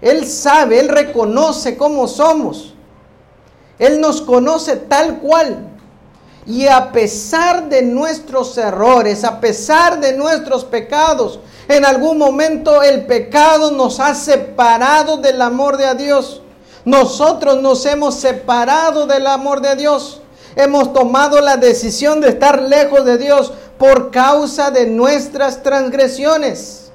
Él 0.00 0.26
sabe, 0.26 0.80
Él 0.80 0.88
reconoce 0.88 1.76
cómo 1.76 2.08
somos. 2.08 2.72
Él 3.78 4.00
nos 4.00 4.22
conoce 4.22 4.76
tal 4.76 5.18
cual. 5.18 5.71
Y 6.46 6.66
a 6.66 6.90
pesar 6.90 7.68
de 7.68 7.82
nuestros 7.82 8.58
errores, 8.58 9.22
a 9.22 9.40
pesar 9.40 10.00
de 10.00 10.16
nuestros 10.16 10.64
pecados, 10.64 11.38
en 11.68 11.84
algún 11.84 12.18
momento 12.18 12.82
el 12.82 13.06
pecado 13.06 13.70
nos 13.70 14.00
ha 14.00 14.14
separado 14.14 15.18
del 15.18 15.40
amor 15.40 15.76
de 15.76 15.94
Dios. 15.94 16.42
Nosotros 16.84 17.62
nos 17.62 17.86
hemos 17.86 18.16
separado 18.16 19.06
del 19.06 19.26
amor 19.28 19.60
de 19.60 19.76
Dios. 19.76 20.20
Hemos 20.56 20.92
tomado 20.92 21.40
la 21.40 21.56
decisión 21.56 22.20
de 22.20 22.30
estar 22.30 22.60
lejos 22.60 23.04
de 23.04 23.18
Dios 23.18 23.52
por 23.78 24.10
causa 24.10 24.70
de 24.70 24.86
nuestras 24.86 25.62
transgresiones. 25.62 26.90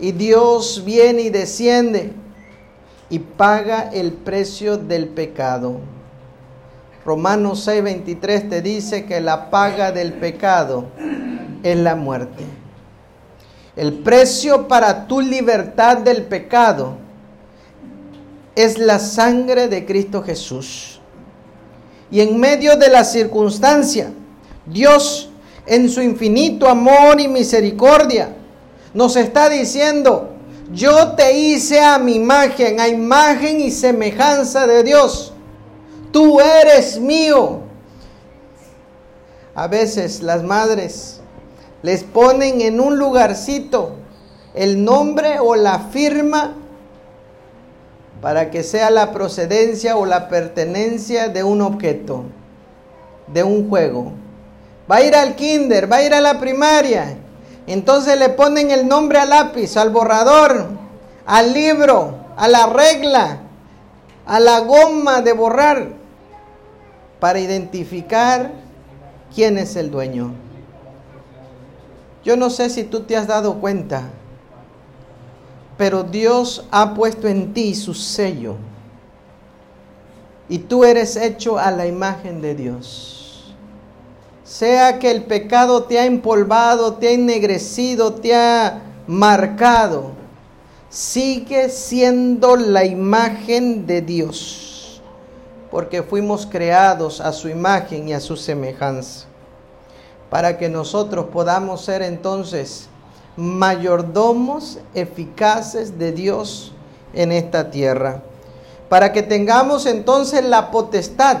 Y 0.00 0.10
Dios 0.10 0.82
viene 0.84 1.22
y 1.22 1.30
desciende 1.30 2.12
y 3.08 3.20
paga 3.20 3.90
el 3.92 4.12
precio 4.12 4.76
del 4.76 5.08
pecado. 5.08 5.76
Romanos 7.04 7.66
6:23 7.66 8.48
te 8.48 8.62
dice 8.62 9.04
que 9.04 9.20
la 9.20 9.50
paga 9.50 9.92
del 9.92 10.12
pecado 10.12 10.86
es 11.62 11.76
la 11.76 11.96
muerte. 11.96 12.44
El 13.74 13.94
precio 13.94 14.68
para 14.68 15.06
tu 15.06 15.20
libertad 15.20 15.98
del 15.98 16.22
pecado 16.24 16.96
es 18.54 18.78
la 18.78 18.98
sangre 18.98 19.68
de 19.68 19.86
Cristo 19.86 20.22
Jesús. 20.22 21.00
Y 22.10 22.20
en 22.20 22.38
medio 22.38 22.76
de 22.76 22.90
la 22.90 23.04
circunstancia, 23.04 24.12
Dios 24.66 25.30
en 25.66 25.88
su 25.88 26.02
infinito 26.02 26.68
amor 26.68 27.20
y 27.20 27.28
misericordia 27.28 28.34
nos 28.92 29.16
está 29.16 29.48
diciendo, 29.48 30.30
yo 30.72 31.12
te 31.12 31.36
hice 31.36 31.80
a 31.80 31.98
mi 31.98 32.16
imagen, 32.16 32.80
a 32.80 32.88
imagen 32.88 33.60
y 33.60 33.70
semejanza 33.70 34.66
de 34.66 34.82
Dios. 34.82 35.31
Tú 36.12 36.40
eres 36.40 37.00
mío. 37.00 37.60
A 39.54 39.66
veces 39.66 40.22
las 40.22 40.42
madres 40.42 41.20
les 41.82 42.04
ponen 42.04 42.60
en 42.60 42.80
un 42.80 42.98
lugarcito 42.98 43.96
el 44.54 44.84
nombre 44.84 45.40
o 45.40 45.56
la 45.56 45.78
firma 45.78 46.54
para 48.20 48.50
que 48.50 48.62
sea 48.62 48.90
la 48.90 49.12
procedencia 49.12 49.96
o 49.96 50.06
la 50.06 50.28
pertenencia 50.28 51.28
de 51.28 51.42
un 51.42 51.60
objeto, 51.60 52.24
de 53.26 53.42
un 53.42 53.68
juego. 53.68 54.12
Va 54.90 54.96
a 54.96 55.02
ir 55.02 55.16
al 55.16 55.34
kinder, 55.34 55.90
va 55.90 55.96
a 55.96 56.02
ir 56.04 56.14
a 56.14 56.20
la 56.20 56.38
primaria 56.38 57.16
entonces 57.66 58.18
le 58.18 58.28
ponen 58.30 58.70
el 58.70 58.88
nombre 58.88 59.18
al 59.18 59.30
lápiz, 59.30 59.76
al 59.76 59.90
borrador, 59.90 60.66
al 61.26 61.52
libro, 61.52 62.14
a 62.36 62.48
la 62.48 62.66
regla, 62.66 63.38
a 64.26 64.40
la 64.40 64.60
goma 64.60 65.22
de 65.22 65.32
borrar, 65.32 65.88
para 67.22 67.38
identificar 67.38 68.50
quién 69.32 69.56
es 69.56 69.76
el 69.76 69.92
dueño. 69.92 70.32
Yo 72.24 72.36
no 72.36 72.50
sé 72.50 72.68
si 72.68 72.82
tú 72.82 73.04
te 73.04 73.16
has 73.16 73.28
dado 73.28 73.60
cuenta, 73.60 74.10
pero 75.78 76.02
Dios 76.02 76.66
ha 76.72 76.94
puesto 76.94 77.28
en 77.28 77.54
ti 77.54 77.76
su 77.76 77.94
sello. 77.94 78.56
Y 80.48 80.58
tú 80.58 80.82
eres 80.82 81.14
hecho 81.14 81.60
a 81.60 81.70
la 81.70 81.86
imagen 81.86 82.42
de 82.42 82.56
Dios 82.56 83.22
sea 84.52 84.98
que 84.98 85.10
el 85.10 85.24
pecado 85.24 85.84
te 85.84 85.98
ha 85.98 86.04
empolvado, 86.04 86.94
te 86.94 87.08
ha 87.08 87.12
ennegrecido, 87.12 88.12
te 88.12 88.34
ha 88.34 88.82
marcado, 89.06 90.10
sigue 90.90 91.70
siendo 91.70 92.56
la 92.56 92.84
imagen 92.84 93.86
de 93.86 94.02
Dios, 94.02 94.71
porque 95.72 96.02
fuimos 96.02 96.46
creados 96.46 97.22
a 97.22 97.32
su 97.32 97.48
imagen 97.48 98.06
y 98.06 98.12
a 98.12 98.20
su 98.20 98.36
semejanza, 98.36 99.24
para 100.28 100.58
que 100.58 100.68
nosotros 100.68 101.28
podamos 101.32 101.82
ser 101.82 102.02
entonces 102.02 102.90
mayordomos 103.36 104.80
eficaces 104.92 105.98
de 105.98 106.12
Dios 106.12 106.74
en 107.14 107.32
esta 107.32 107.70
tierra, 107.70 108.20
para 108.90 109.12
que 109.12 109.22
tengamos 109.22 109.86
entonces 109.86 110.44
la 110.44 110.70
potestad 110.70 111.38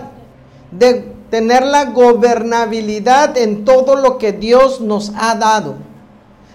de 0.70 1.12
tener 1.28 1.66
la 1.66 1.84
gobernabilidad 1.84 3.36
en 3.36 3.66
todo 3.66 3.96
lo 3.96 4.16
que 4.16 4.32
Dios 4.32 4.80
nos 4.80 5.12
ha 5.14 5.34
dado. 5.34 5.74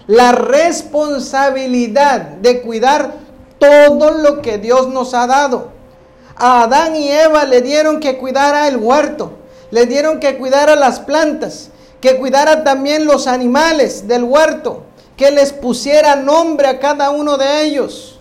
La 0.08 0.32
responsabilidad 0.32 2.22
de 2.22 2.60
cuidar 2.60 3.18
todo 3.60 4.10
lo 4.10 4.42
que 4.42 4.58
Dios 4.58 4.88
nos 4.88 5.14
ha 5.14 5.28
dado. 5.28 5.77
A 6.40 6.62
Adán 6.62 6.94
y 6.94 7.10
Eva 7.10 7.44
le 7.44 7.62
dieron 7.62 7.98
que 7.98 8.16
cuidara 8.16 8.68
el 8.68 8.76
huerto, 8.76 9.32
le 9.72 9.86
dieron 9.86 10.20
que 10.20 10.38
cuidara 10.38 10.76
las 10.76 11.00
plantas, 11.00 11.70
que 12.00 12.16
cuidara 12.16 12.62
también 12.62 13.06
los 13.06 13.26
animales 13.26 14.06
del 14.06 14.22
huerto, 14.22 14.84
que 15.16 15.32
les 15.32 15.52
pusiera 15.52 16.14
nombre 16.14 16.68
a 16.68 16.78
cada 16.78 17.10
uno 17.10 17.38
de 17.38 17.64
ellos. 17.64 18.20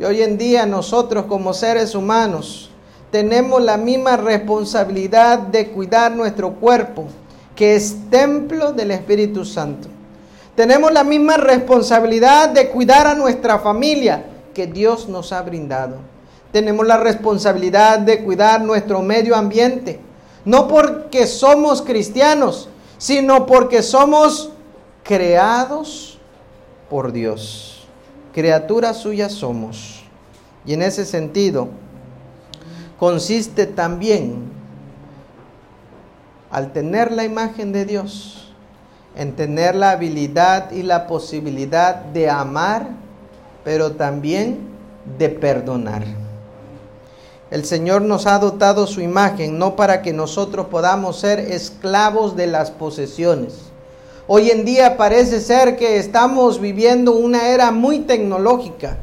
Y 0.00 0.04
hoy 0.04 0.22
en 0.22 0.38
día 0.38 0.64
nosotros 0.64 1.26
como 1.26 1.52
seres 1.52 1.94
humanos 1.94 2.70
tenemos 3.10 3.62
la 3.62 3.76
misma 3.76 4.16
responsabilidad 4.16 5.38
de 5.38 5.68
cuidar 5.68 6.12
nuestro 6.12 6.54
cuerpo, 6.54 7.04
que 7.54 7.76
es 7.76 7.96
templo 8.08 8.72
del 8.72 8.92
Espíritu 8.92 9.44
Santo. 9.44 9.88
Tenemos 10.54 10.90
la 10.90 11.04
misma 11.04 11.36
responsabilidad 11.36 12.48
de 12.48 12.70
cuidar 12.70 13.06
a 13.06 13.14
nuestra 13.14 13.58
familia 13.58 14.24
que 14.54 14.66
Dios 14.66 15.06
nos 15.06 15.32
ha 15.32 15.42
brindado. 15.42 16.15
Tenemos 16.56 16.86
la 16.86 16.96
responsabilidad 16.96 17.98
de 17.98 18.24
cuidar 18.24 18.62
nuestro 18.62 19.02
medio 19.02 19.36
ambiente, 19.36 20.00
no 20.46 20.68
porque 20.68 21.26
somos 21.26 21.82
cristianos, 21.82 22.70
sino 22.96 23.44
porque 23.44 23.82
somos 23.82 24.52
creados 25.02 26.18
por 26.88 27.12
Dios. 27.12 27.86
Criaturas 28.32 28.96
suyas 28.96 29.32
somos. 29.32 30.02
Y 30.64 30.72
en 30.72 30.80
ese 30.80 31.04
sentido, 31.04 31.68
consiste 32.98 33.66
también, 33.66 34.50
al 36.50 36.72
tener 36.72 37.12
la 37.12 37.24
imagen 37.24 37.70
de 37.70 37.84
Dios, 37.84 38.50
en 39.14 39.36
tener 39.36 39.74
la 39.74 39.90
habilidad 39.90 40.70
y 40.70 40.84
la 40.84 41.06
posibilidad 41.06 41.96
de 41.96 42.30
amar, 42.30 42.88
pero 43.62 43.92
también 43.92 44.60
de 45.18 45.28
perdonar. 45.28 46.25
El 47.50 47.64
Señor 47.64 48.02
nos 48.02 48.26
ha 48.26 48.40
dotado 48.40 48.88
su 48.88 49.00
imagen, 49.00 49.56
no 49.56 49.76
para 49.76 50.02
que 50.02 50.12
nosotros 50.12 50.66
podamos 50.66 51.20
ser 51.20 51.38
esclavos 51.38 52.34
de 52.34 52.48
las 52.48 52.72
posesiones. 52.72 53.54
Hoy 54.26 54.50
en 54.50 54.64
día 54.64 54.96
parece 54.96 55.40
ser 55.40 55.76
que 55.76 55.98
estamos 55.98 56.60
viviendo 56.60 57.12
una 57.12 57.48
era 57.50 57.70
muy 57.70 58.00
tecnológica. 58.00 58.98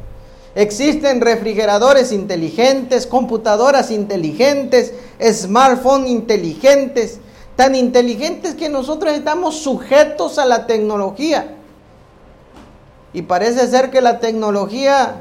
Existen 0.54 1.22
refrigeradores 1.22 2.12
inteligentes, 2.12 3.06
computadoras 3.06 3.90
inteligentes, 3.90 4.92
smartphones 5.22 6.10
inteligentes, 6.10 7.20
tan 7.56 7.74
inteligentes 7.74 8.54
que 8.54 8.68
nosotros 8.68 9.14
estamos 9.14 9.56
sujetos 9.56 10.38
a 10.38 10.44
la 10.44 10.66
tecnología. 10.66 11.56
Y 13.14 13.22
parece 13.22 13.66
ser 13.68 13.90
que 13.90 14.02
la 14.02 14.20
tecnología 14.20 15.16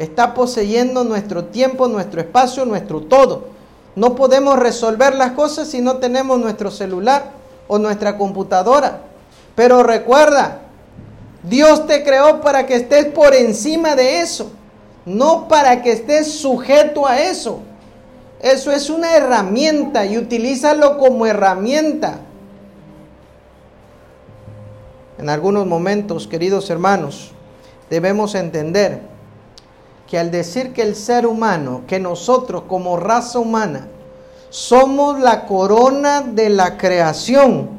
está 0.00 0.32
poseyendo 0.32 1.04
nuestro 1.04 1.44
tiempo, 1.44 1.86
nuestro 1.86 2.22
espacio, 2.22 2.64
nuestro 2.64 3.02
todo. 3.02 3.48
No 3.94 4.14
podemos 4.14 4.58
resolver 4.58 5.14
las 5.14 5.32
cosas 5.32 5.68
si 5.68 5.82
no 5.82 5.98
tenemos 5.98 6.40
nuestro 6.40 6.70
celular 6.70 7.32
o 7.68 7.78
nuestra 7.78 8.16
computadora. 8.16 9.02
Pero 9.54 9.82
recuerda, 9.82 10.62
Dios 11.42 11.86
te 11.86 12.02
creó 12.02 12.40
para 12.40 12.64
que 12.64 12.76
estés 12.76 13.06
por 13.06 13.34
encima 13.34 13.94
de 13.94 14.20
eso, 14.22 14.50
no 15.04 15.48
para 15.48 15.82
que 15.82 15.92
estés 15.92 16.32
sujeto 16.32 17.06
a 17.06 17.20
eso. 17.20 17.60
Eso 18.40 18.72
es 18.72 18.88
una 18.88 19.14
herramienta 19.14 20.06
y 20.06 20.16
utilízalo 20.16 20.96
como 20.96 21.26
herramienta. 21.26 22.20
En 25.18 25.28
algunos 25.28 25.66
momentos, 25.66 26.26
queridos 26.26 26.70
hermanos, 26.70 27.32
debemos 27.90 28.34
entender 28.34 29.09
que 30.10 30.18
al 30.18 30.32
decir 30.32 30.72
que 30.72 30.82
el 30.82 30.96
ser 30.96 31.24
humano, 31.24 31.82
que 31.86 32.00
nosotros 32.00 32.64
como 32.66 32.96
raza 32.96 33.38
humana, 33.38 33.86
somos 34.48 35.20
la 35.20 35.46
corona 35.46 36.22
de 36.22 36.50
la 36.50 36.76
creación, 36.76 37.70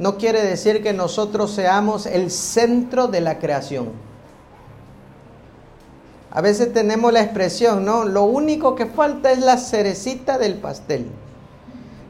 no 0.00 0.16
quiere 0.16 0.42
decir 0.42 0.82
que 0.82 0.92
nosotros 0.92 1.52
seamos 1.52 2.06
el 2.06 2.32
centro 2.32 3.06
de 3.06 3.20
la 3.20 3.38
creación. 3.38 3.90
A 6.32 6.40
veces 6.40 6.72
tenemos 6.72 7.12
la 7.12 7.22
expresión, 7.22 7.84
¿no? 7.84 8.04
Lo 8.04 8.24
único 8.24 8.74
que 8.74 8.86
falta 8.86 9.30
es 9.30 9.38
la 9.38 9.58
cerecita 9.58 10.38
del 10.38 10.54
pastel. 10.54 11.06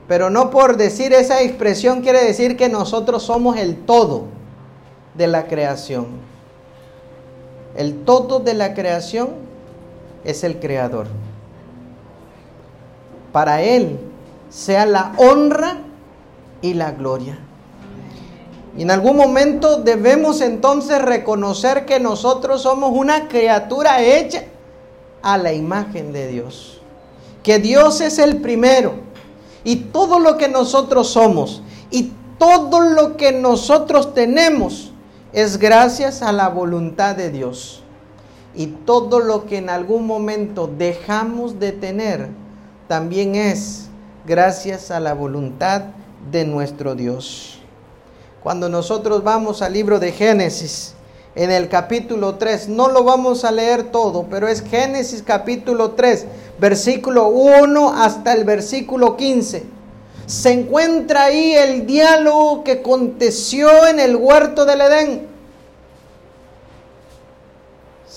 Pero 0.07 0.31
no 0.31 0.49
por 0.49 0.79
decir 0.79 1.13
esa 1.13 1.43
expresión 1.43 2.01
quiere 2.01 2.25
decir 2.25 2.57
que 2.57 2.71
nosotros 2.71 3.23
somos 3.23 3.59
el 3.59 3.77
todo 3.85 4.25
de 5.15 5.27
la 5.27 5.47
creación. 5.47 6.38
El 7.75 8.05
todo 8.05 8.41
de 8.41 8.55
la 8.55 8.75
creación 8.75 9.31
es 10.25 10.45
el 10.45 10.59
creador. 10.59 11.07
Para 13.33 13.63
Él 13.63 13.99
sea 14.51 14.87
la 14.87 15.13
honra 15.19 15.79
y 16.63 16.75
la 16.75 16.93
gloria. 16.93 17.39
Y 18.77 18.83
en 18.83 18.91
algún 18.91 19.17
momento 19.17 19.79
debemos 19.79 20.41
entonces 20.41 21.03
reconocer 21.03 21.85
que 21.85 21.99
nosotros 21.99 22.63
somos 22.63 22.93
una 22.95 23.29
criatura 23.29 24.03
hecha 24.03 24.45
a 25.23 25.37
la 25.37 25.53
imagen 25.53 26.13
de 26.13 26.29
Dios. 26.29 26.81
Que 27.43 27.59
Dios 27.59 28.01
es 28.01 28.19
el 28.19 28.41
primero. 28.41 28.95
Y 29.65 29.77
todo 29.77 30.19
lo 30.19 30.37
que 30.37 30.49
nosotros 30.49 31.09
somos 31.09 31.63
y 31.91 32.13
todo 32.39 32.81
lo 32.81 33.17
que 33.17 33.33
nosotros 33.33 34.15
tenemos 34.15 34.88
es 35.33 35.59
gracias 35.59 36.23
a 36.23 36.33
la 36.33 36.49
voluntad 36.49 37.17
de 37.17 37.31
Dios. 37.31 37.83
Y 38.55 38.67
todo 38.67 39.21
lo 39.21 39.47
que 39.47 39.59
en 39.59 39.71
algún 39.71 40.07
momento 40.07 40.69
dejamos 40.79 41.61
de 41.61 41.73
tener, 41.73 42.29
también 42.89 43.35
es 43.35 43.89
gracias 44.27 44.91
a 44.91 45.01
la 45.01 45.15
voluntad 45.15 45.83
de 46.31 46.45
nuestro 46.45 46.95
Dios. 46.95 47.61
Cuando 48.43 48.69
nosotros 48.69 49.23
vamos 49.23 49.63
al 49.63 49.75
libro 49.75 49.99
de 49.99 50.13
Génesis, 50.13 50.95
en 51.35 51.51
el 51.51 51.69
capítulo 51.69 52.35
3, 52.35 52.69
no 52.69 52.89
lo 52.89 53.05
vamos 53.05 53.45
a 53.45 53.53
leer 53.53 53.93
todo, 53.93 54.27
pero 54.29 54.49
es 54.49 54.63
Génesis 54.63 55.23
capítulo 55.23 55.93
3, 55.93 56.27
versículo 56.59 57.29
1 57.29 57.93
hasta 57.95 58.33
el 58.33 58.45
versículo 58.45 59.17
15. 59.17 59.78
Se 60.29 60.53
encuentra 60.53 61.25
ahí 61.25 61.55
el 61.55 61.85
diálogo 61.87 62.63
que 62.63 62.73
aconteció 62.73 63.89
en 63.89 63.99
el 63.99 64.15
huerto 64.15 64.65
del 64.65 64.81
Edén 64.81 65.39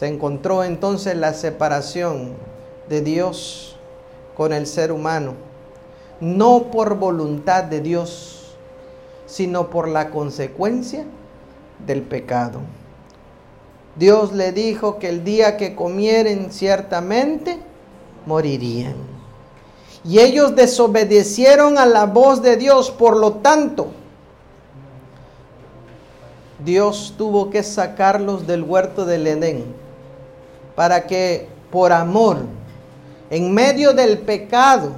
se 0.01 0.07
encontró 0.07 0.63
entonces 0.63 1.15
la 1.15 1.31
separación 1.31 2.33
de 2.89 3.01
Dios 3.01 3.77
con 4.35 4.51
el 4.51 4.65
ser 4.65 4.91
humano, 4.91 5.35
no 6.19 6.71
por 6.71 6.95
voluntad 6.95 7.65
de 7.65 7.81
Dios, 7.81 8.55
sino 9.27 9.69
por 9.69 9.87
la 9.87 10.09
consecuencia 10.09 11.05
del 11.85 12.01
pecado. 12.01 12.61
Dios 13.95 14.33
le 14.33 14.51
dijo 14.53 14.97
que 14.97 15.09
el 15.09 15.23
día 15.23 15.55
que 15.55 15.75
comieren 15.75 16.51
ciertamente 16.51 17.59
morirían. 18.25 19.10
Y 20.03 20.19
ellos 20.19 20.55
desobedecieron 20.55 21.77
a 21.77 21.85
la 21.85 22.05
voz 22.05 22.41
de 22.41 22.57
Dios, 22.57 22.89
por 22.89 23.17
lo 23.17 23.33
tanto, 23.33 23.87
Dios 26.63 27.15
tuvo 27.17 27.49
que 27.49 27.63
sacarlos 27.63 28.45
del 28.45 28.63
huerto 28.63 29.05
del 29.05 29.25
Edén 29.27 29.65
para 30.75 31.05
que 31.07 31.47
por 31.71 31.91
amor, 31.91 32.37
en 33.29 33.53
medio 33.53 33.93
del 33.93 34.19
pecado, 34.19 34.91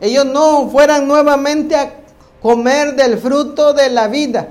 ellos 0.00 0.24
no 0.24 0.68
fueran 0.70 1.06
nuevamente 1.06 1.76
a 1.76 1.92
comer 2.40 2.94
del 2.94 3.18
fruto 3.18 3.74
de 3.74 3.90
la 3.90 4.08
vida 4.08 4.48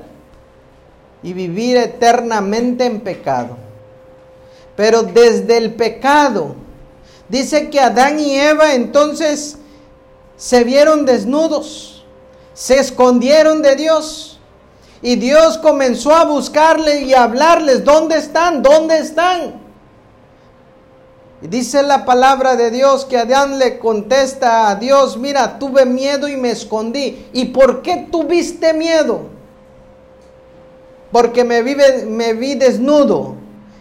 y 1.23 1.33
vivir 1.33 1.77
eternamente 1.77 2.85
en 2.85 3.01
pecado. 3.01 3.57
Pero 4.75 5.03
desde 5.03 5.57
el 5.57 5.73
pecado, 5.73 6.55
dice 7.27 7.69
que 7.69 7.79
Adán 7.79 8.19
y 8.19 8.35
Eva 8.37 8.75
entonces 8.75 9.57
se 10.37 10.63
vieron 10.63 11.05
desnudos, 11.05 12.05
se 12.53 12.79
escondieron 12.79 13.61
de 13.61 13.75
Dios. 13.75 14.39
Y 15.01 15.15
Dios 15.15 15.57
comenzó 15.57 16.15
a 16.15 16.25
buscarles 16.25 17.01
y 17.03 17.13
a 17.13 17.23
hablarles, 17.23 17.83
¿dónde 17.83 18.17
están? 18.17 18.63
¿Dónde 18.63 18.97
están? 18.97 19.61
Y 21.41 21.47
dice 21.47 21.83
la 21.83 22.03
palabra 22.03 22.55
de 22.55 22.71
Dios 22.71 23.05
que 23.05 23.17
Adán 23.17 23.59
le 23.59 23.77
contesta 23.77 24.69
a 24.69 24.75
Dios, 24.75 25.17
mira, 25.17 25.59
tuve 25.59 25.85
miedo 25.85 26.27
y 26.27 26.35
me 26.35 26.49
escondí. 26.49 27.27
¿Y 27.31 27.45
por 27.45 27.83
qué 27.83 28.07
tuviste 28.11 28.73
miedo? 28.73 29.21
Porque 31.11 31.43
me, 31.43 31.61
me 31.61 32.33
vi 32.33 32.55
desnudo. 32.55 33.35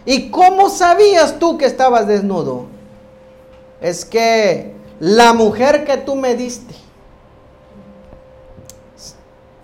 ¿Y 0.05 0.29
cómo 0.29 0.69
sabías 0.69 1.39
tú 1.39 1.57
que 1.57 1.65
estabas 1.65 2.07
desnudo? 2.07 2.67
Es 3.81 4.05
que 4.05 4.76
la 4.99 5.33
mujer 5.33 5.85
que 5.85 5.97
tú 5.97 6.15
me 6.15 6.35
diste, 6.35 6.75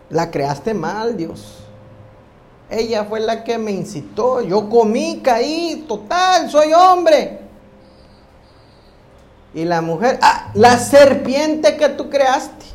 la 0.09 0.29
creaste 0.29 0.73
mal, 0.73 1.17
Dios. 1.17 1.59
Ella 2.69 3.05
fue 3.05 3.19
la 3.19 3.43
que 3.43 3.57
me 3.57 3.71
incitó. 3.71 4.41
Yo 4.41 4.69
comí, 4.69 5.21
caí, 5.23 5.85
total, 5.87 6.49
soy 6.49 6.73
hombre. 6.73 7.39
Y 9.53 9.65
la 9.65 9.81
mujer, 9.81 10.19
ah, 10.21 10.51
la 10.55 10.77
serpiente 10.79 11.77
que 11.77 11.89
tú 11.89 12.09
creaste. 12.09 12.65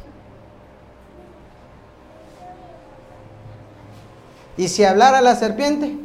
Y 4.57 4.69
si 4.69 4.85
hablara 4.85 5.21
la 5.21 5.37
serpiente, 5.37 5.97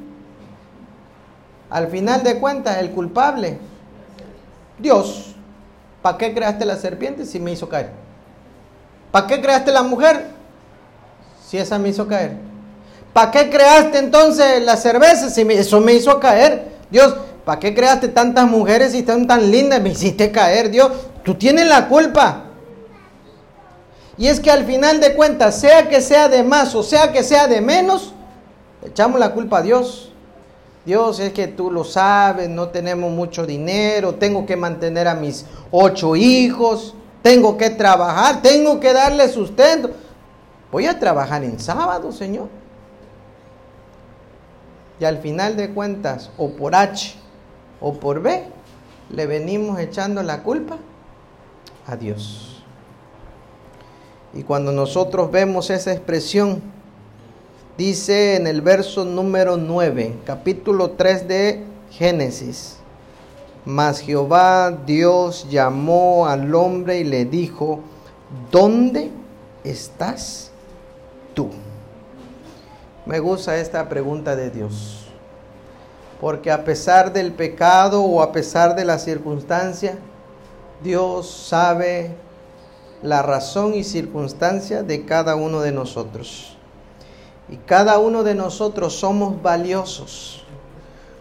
al 1.69 1.87
final 1.87 2.23
de 2.23 2.39
cuentas, 2.39 2.77
el 2.77 2.91
culpable, 2.91 3.59
Dios, 4.77 5.32
¿para 6.03 6.19
qué 6.19 6.35
creaste 6.35 6.65
la 6.65 6.77
serpiente 6.77 7.25
si 7.25 7.39
me 7.39 7.51
hizo 7.51 7.67
caer? 7.67 7.89
¿Para 9.11 9.25
qué 9.25 9.41
creaste 9.41 9.71
la 9.71 9.81
mujer 9.81 10.27
si 11.49 11.57
esa 11.57 11.79
me 11.79 11.89
hizo 11.89 12.07
caer? 12.07 12.37
¿Para 13.11 13.31
qué 13.31 13.49
creaste 13.49 13.97
entonces 13.97 14.61
la 14.61 14.77
cerveza 14.77 15.31
si 15.31 15.41
eso 15.41 15.81
me 15.81 15.93
hizo 15.93 16.19
caer? 16.19 16.73
Dios, 16.91 17.15
¿Para 17.45 17.59
qué 17.59 17.73
creaste 17.73 18.07
tantas 18.07 18.49
mujeres 18.49 18.93
y 18.95 18.99
están 18.99 19.27
tan 19.27 19.51
lindas? 19.51 19.81
Me 19.81 19.89
hiciste 19.89 20.31
caer, 20.31 20.69
Dios. 20.69 20.91
Tú 21.23 21.35
tienes 21.35 21.67
la 21.67 21.87
culpa. 21.87 22.45
Y 24.17 24.27
es 24.27 24.39
que 24.39 24.51
al 24.51 24.65
final 24.65 25.01
de 25.01 25.13
cuentas, 25.13 25.59
sea 25.59 25.89
que 25.89 25.99
sea 25.99 26.29
de 26.29 26.43
más 26.43 26.75
o 26.75 26.83
sea 26.83 27.11
que 27.11 27.23
sea 27.23 27.47
de 27.47 27.61
menos, 27.61 28.13
echamos 28.85 29.19
la 29.19 29.33
culpa 29.33 29.57
a 29.57 29.61
Dios. 29.63 30.12
Dios 30.85 31.19
es 31.19 31.31
que 31.31 31.47
tú 31.47 31.71
lo 31.71 31.83
sabes, 31.83 32.49
no 32.49 32.69
tenemos 32.69 33.11
mucho 33.11 33.45
dinero, 33.45 34.15
tengo 34.15 34.45
que 34.45 34.57
mantener 34.57 35.07
a 35.07 35.15
mis 35.15 35.45
ocho 35.71 36.15
hijos, 36.15 36.93
tengo 37.21 37.57
que 37.57 37.69
trabajar, 37.69 38.41
tengo 38.41 38.79
que 38.79 38.91
darle 38.91 39.29
sustento. 39.29 39.91
Voy 40.71 40.87
a 40.87 40.99
trabajar 40.99 41.43
en 41.43 41.59
sábado, 41.59 42.11
Señor. 42.11 42.49
Y 44.99 45.05
al 45.05 45.19
final 45.19 45.55
de 45.55 45.73
cuentas, 45.73 46.31
o 46.37 46.51
por 46.51 46.75
H 46.75 47.15
o 47.79 47.93
por 47.93 48.21
B, 48.21 48.43
le 49.09 49.25
venimos 49.25 49.79
echando 49.79 50.21
la 50.21 50.43
culpa 50.43 50.77
a 51.87 51.95
Dios. 51.95 52.63
Y 54.33 54.43
cuando 54.43 54.71
nosotros 54.71 55.31
vemos 55.31 55.69
esa 55.69 55.93
expresión, 55.93 56.61
dice 57.77 58.35
en 58.35 58.47
el 58.47 58.61
verso 58.61 59.05
número 59.05 59.57
9, 59.57 60.17
capítulo 60.25 60.91
3 60.91 61.27
de 61.27 61.63
Génesis, 61.91 62.77
mas 63.65 63.99
Jehová 63.99 64.71
Dios 64.85 65.47
llamó 65.49 66.27
al 66.27 66.53
hombre 66.55 66.99
y 66.99 67.03
le 67.03 67.25
dijo, 67.25 67.79
¿dónde 68.51 69.11
estás 69.63 70.51
tú? 71.33 71.49
Me 73.05 73.19
gusta 73.19 73.57
esta 73.57 73.87
pregunta 73.89 74.35
de 74.35 74.49
Dios 74.49 75.03
porque 76.23 76.51
a 76.51 76.63
pesar 76.63 77.11
del 77.11 77.33
pecado 77.33 78.01
o 78.01 78.21
a 78.21 78.31
pesar 78.31 78.77
de 78.77 78.85
la 78.85 78.97
circunstancia, 78.97 79.97
Dios 80.81 81.29
sabe 81.29 82.15
la 83.01 83.21
razón 83.21 83.73
y 83.73 83.83
circunstancia 83.83 84.83
de 84.83 85.03
cada 85.03 85.35
uno 85.35 85.59
de 85.59 85.73
nosotros. 85.73 86.55
Y 87.49 87.57
cada 87.57 87.99
uno 87.99 88.23
de 88.23 88.35
nosotros 88.35 88.93
somos 88.93 89.41
valiosos 89.41 90.43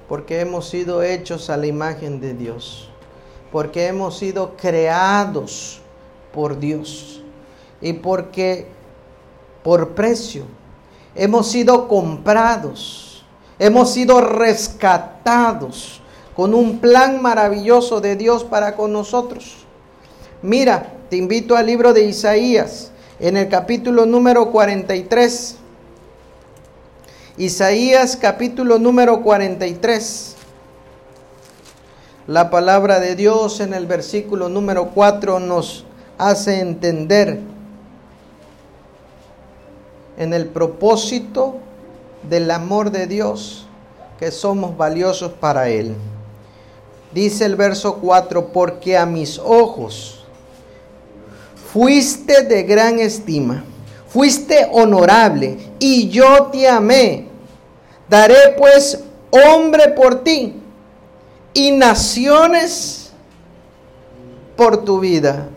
porque 0.08 0.40
hemos 0.40 0.68
sido 0.68 1.02
hechos 1.02 1.50
a 1.50 1.56
la 1.56 1.66
imagen 1.66 2.20
de 2.20 2.34
Dios, 2.34 2.88
porque 3.50 3.86
hemos 3.86 4.18
sido 4.18 4.56
creados 4.56 5.80
por 6.32 6.58
Dios 6.58 7.22
y 7.80 7.94
porque 7.94 8.66
por 9.62 9.90
precio 9.90 10.44
hemos 11.14 11.48
sido 11.48 11.88
comprados 11.88 13.12
Hemos 13.62 13.92
sido 13.92 14.20
rescatados 14.20 16.00
con 16.34 16.52
un 16.52 16.78
plan 16.80 17.22
maravilloso 17.22 18.00
de 18.00 18.16
Dios 18.16 18.42
para 18.42 18.74
con 18.74 18.92
nosotros. 18.92 19.54
Mira, 20.42 20.94
te 21.08 21.16
invito 21.16 21.54
al 21.54 21.66
libro 21.66 21.92
de 21.92 22.02
Isaías, 22.02 22.90
en 23.20 23.36
el 23.36 23.48
capítulo 23.48 24.04
número 24.04 24.50
43. 24.50 25.58
Isaías 27.42 28.16
capítulo 28.16 28.78
número 28.78 29.20
43. 29.20 30.36
La 32.28 32.50
palabra 32.50 33.00
de 33.00 33.16
Dios 33.16 33.58
en 33.58 33.74
el 33.74 33.88
versículo 33.88 34.48
número 34.48 34.90
4 34.90 35.40
nos 35.40 35.84
hace 36.18 36.60
entender 36.60 37.40
en 40.16 40.32
el 40.32 40.46
propósito 40.46 41.56
del 42.30 42.48
amor 42.52 42.92
de 42.92 43.08
Dios 43.08 43.66
que 44.20 44.30
somos 44.30 44.76
valiosos 44.76 45.32
para 45.32 45.68
Él. 45.68 45.96
Dice 47.12 47.44
el 47.44 47.56
verso 47.56 47.96
4, 47.96 48.52
porque 48.52 48.96
a 48.96 49.04
mis 49.04 49.40
ojos 49.40 50.24
fuiste 51.72 52.44
de 52.44 52.62
gran 52.62 53.00
estima, 53.00 53.64
fuiste 54.06 54.68
honorable 54.70 55.58
y 55.80 56.08
yo 56.08 56.44
te 56.52 56.68
amé. 56.68 57.31
Daré 58.12 58.54
pues 58.58 59.02
hombre 59.30 59.88
por 59.88 60.22
ti 60.22 60.60
y 61.54 61.70
naciones 61.70 63.10
por 64.54 64.84
tu 64.84 65.00
vida. 65.00 65.48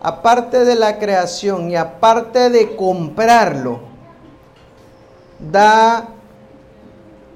Aparte 0.00 0.64
de 0.64 0.74
la 0.74 0.98
creación 0.98 1.70
y 1.70 1.76
aparte 1.76 2.50
de 2.50 2.74
comprarlo, 2.74 3.78
da 5.38 6.08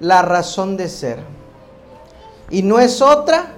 la 0.00 0.22
razón 0.22 0.76
de 0.76 0.88
ser. 0.88 1.20
Y 2.50 2.64
no 2.64 2.80
es 2.80 3.00
otra 3.00 3.52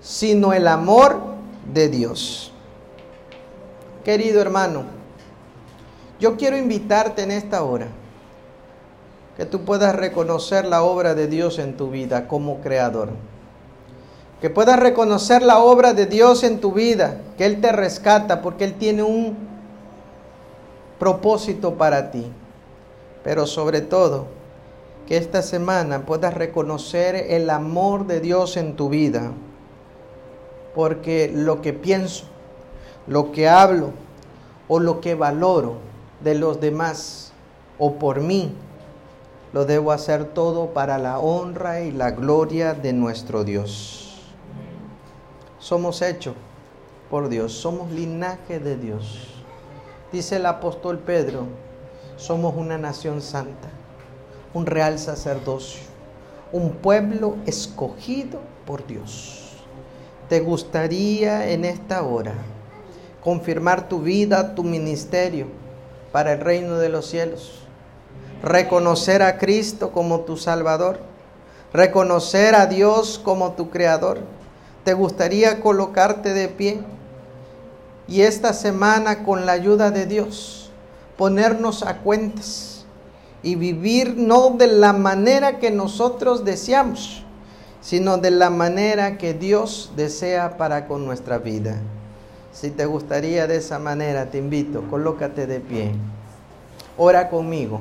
sino 0.00 0.54
el 0.54 0.68
amor 0.68 1.20
de 1.70 1.90
Dios. 1.90 2.50
Querido 4.06 4.40
hermano, 4.40 4.84
yo 6.18 6.38
quiero 6.38 6.56
invitarte 6.56 7.24
en 7.24 7.32
esta 7.32 7.62
hora 7.62 7.88
que 9.38 9.46
tú 9.46 9.64
puedas 9.64 9.96
reconocer 9.96 10.66
la 10.66 10.82
obra 10.82 11.14
de 11.14 11.26
Dios 11.26 11.58
en 11.58 11.78
tu 11.78 11.90
vida 11.90 12.28
como 12.28 12.60
creador. 12.60 13.08
Que 14.42 14.50
puedas 14.50 14.78
reconocer 14.78 15.42
la 15.42 15.60
obra 15.60 15.94
de 15.94 16.04
Dios 16.04 16.44
en 16.44 16.60
tu 16.60 16.72
vida, 16.72 17.22
que 17.38 17.46
Él 17.46 17.62
te 17.62 17.72
rescata 17.72 18.42
porque 18.42 18.64
Él 18.64 18.74
tiene 18.74 19.02
un 19.02 19.38
propósito 20.98 21.74
para 21.74 22.10
ti 22.10 22.30
pero 23.28 23.46
sobre 23.46 23.82
todo 23.82 24.26
que 25.06 25.18
esta 25.18 25.42
semana 25.42 26.06
puedas 26.06 26.32
reconocer 26.32 27.14
el 27.14 27.50
amor 27.50 28.06
de 28.06 28.20
Dios 28.20 28.56
en 28.56 28.74
tu 28.74 28.88
vida, 28.88 29.32
porque 30.74 31.30
lo 31.34 31.60
que 31.60 31.74
pienso, 31.74 32.24
lo 33.06 33.32
que 33.32 33.46
hablo 33.46 33.90
o 34.66 34.80
lo 34.80 35.00
que 35.00 35.14
valoro 35.14 35.76
de 36.22 36.34
los 36.34 36.60
demás 36.60 37.32
o 37.78 37.94
por 37.94 38.20
mí, 38.20 38.54
lo 39.52 39.64
debo 39.64 39.92
hacer 39.92 40.26
todo 40.26 40.74
para 40.74 40.98
la 40.98 41.18
honra 41.18 41.80
y 41.80 41.90
la 41.90 42.10
gloria 42.10 42.74
de 42.74 42.92
nuestro 42.92 43.44
Dios. 43.44 44.20
Somos 45.58 46.02
hechos 46.02 46.34
por 47.10 47.28
Dios, 47.28 47.52
somos 47.52 47.90
linaje 47.90 48.60
de 48.60 48.76
Dios. 48.76 49.28
Dice 50.12 50.36
el 50.36 50.46
apóstol 50.46 50.98
Pedro, 50.98 51.46
somos 52.16 52.54
una 52.56 52.78
nación 52.78 53.22
santa, 53.22 53.68
un 54.52 54.66
real 54.66 54.98
sacerdocio, 54.98 55.82
un 56.52 56.72
pueblo 56.72 57.36
escogido 57.46 58.40
por 58.66 58.86
Dios. 58.86 59.52
¿Te 60.28 60.40
gustaría 60.40 61.50
en 61.50 61.64
esta 61.64 62.02
hora 62.02 62.34
confirmar 63.22 63.88
tu 63.88 64.02
vida, 64.02 64.54
tu 64.54 64.62
ministerio 64.62 65.46
para 66.12 66.34
el 66.34 66.40
reino 66.40 66.76
de 66.76 66.90
los 66.90 67.06
cielos? 67.06 67.67
Reconocer 68.42 69.22
a 69.22 69.38
Cristo 69.38 69.90
como 69.90 70.20
tu 70.20 70.36
Salvador, 70.36 71.00
reconocer 71.72 72.54
a 72.54 72.66
Dios 72.66 73.20
como 73.22 73.52
tu 73.52 73.70
Creador. 73.70 74.18
¿Te 74.84 74.94
gustaría 74.94 75.60
colocarte 75.60 76.32
de 76.32 76.48
pie? 76.48 76.80
Y 78.06 78.22
esta 78.22 78.52
semana 78.52 79.24
con 79.24 79.44
la 79.44 79.52
ayuda 79.52 79.90
de 79.90 80.06
Dios 80.06 80.70
ponernos 81.18 81.82
a 81.82 81.98
cuentas 81.98 82.86
y 83.42 83.56
vivir 83.56 84.16
no 84.16 84.50
de 84.50 84.68
la 84.68 84.92
manera 84.92 85.58
que 85.58 85.70
nosotros 85.70 86.44
deseamos, 86.44 87.24
sino 87.80 88.18
de 88.18 88.30
la 88.30 88.50
manera 88.50 89.18
que 89.18 89.34
Dios 89.34 89.92
desea 89.96 90.56
para 90.56 90.86
con 90.86 91.04
nuestra 91.04 91.38
vida. 91.38 91.76
Si 92.52 92.70
te 92.70 92.86
gustaría 92.86 93.46
de 93.46 93.56
esa 93.56 93.78
manera, 93.78 94.30
te 94.30 94.38
invito, 94.38 94.82
colócate 94.88 95.46
de 95.46 95.60
pie. 95.60 95.92
Ora 96.96 97.28
conmigo, 97.28 97.80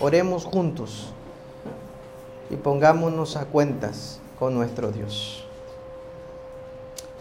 oremos 0.00 0.44
juntos 0.44 1.08
y 2.50 2.56
pongámonos 2.56 3.36
a 3.36 3.44
cuentas 3.44 4.20
con 4.38 4.54
nuestro 4.54 4.90
Dios. 4.90 5.44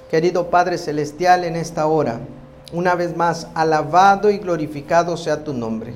Querido 0.09 0.49
Padre 0.49 0.77
Celestial, 0.77 1.43
en 1.43 1.55
esta 1.55 1.85
hora, 1.87 2.19
una 2.71 2.95
vez 2.95 3.15
más, 3.15 3.47
alabado 3.53 4.29
y 4.29 4.37
glorificado 4.37 5.17
sea 5.17 5.43
tu 5.43 5.53
nombre. 5.53 5.93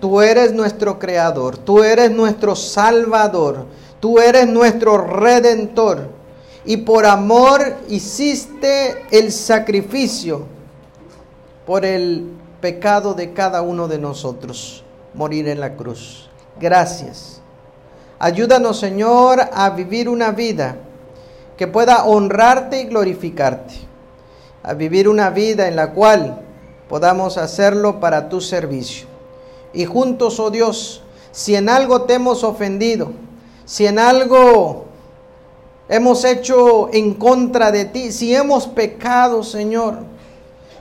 Tú 0.00 0.20
eres 0.20 0.52
nuestro 0.52 0.98
creador, 0.98 1.56
tú 1.56 1.82
eres 1.82 2.10
nuestro 2.10 2.54
salvador, 2.54 3.66
tú 4.00 4.18
eres 4.18 4.46
nuestro 4.46 4.98
redentor. 4.98 6.08
Y 6.64 6.78
por 6.78 7.06
amor 7.06 7.76
hiciste 7.88 9.04
el 9.10 9.32
sacrificio 9.32 10.44
por 11.64 11.84
el 11.84 12.30
pecado 12.60 13.14
de 13.14 13.32
cada 13.32 13.62
uno 13.62 13.88
de 13.88 13.98
nosotros, 13.98 14.84
morir 15.16 15.48
en 15.48 15.60
la 15.60 15.74
cruz. 15.74 16.30
Gracias. 16.60 17.40
Ayúdanos, 18.18 18.78
Señor, 18.78 19.40
a 19.52 19.70
vivir 19.70 20.08
una 20.08 20.30
vida 20.30 20.76
que 21.56 21.66
pueda 21.66 22.04
honrarte 22.04 22.82
y 22.82 22.84
glorificarte 22.84 23.86
a 24.66 24.74
vivir 24.74 25.08
una 25.08 25.30
vida 25.30 25.68
en 25.68 25.76
la 25.76 25.92
cual 25.92 26.42
podamos 26.88 27.38
hacerlo 27.38 28.00
para 28.00 28.28
tu 28.28 28.40
servicio. 28.40 29.06
Y 29.72 29.84
juntos, 29.84 30.40
oh 30.40 30.50
Dios, 30.50 31.02
si 31.30 31.54
en 31.54 31.68
algo 31.68 32.02
te 32.02 32.14
hemos 32.14 32.42
ofendido, 32.42 33.12
si 33.64 33.86
en 33.86 34.00
algo 34.00 34.86
hemos 35.88 36.24
hecho 36.24 36.92
en 36.92 37.14
contra 37.14 37.70
de 37.70 37.84
ti, 37.84 38.10
si 38.10 38.34
hemos 38.34 38.66
pecado, 38.66 39.44
Señor, 39.44 39.98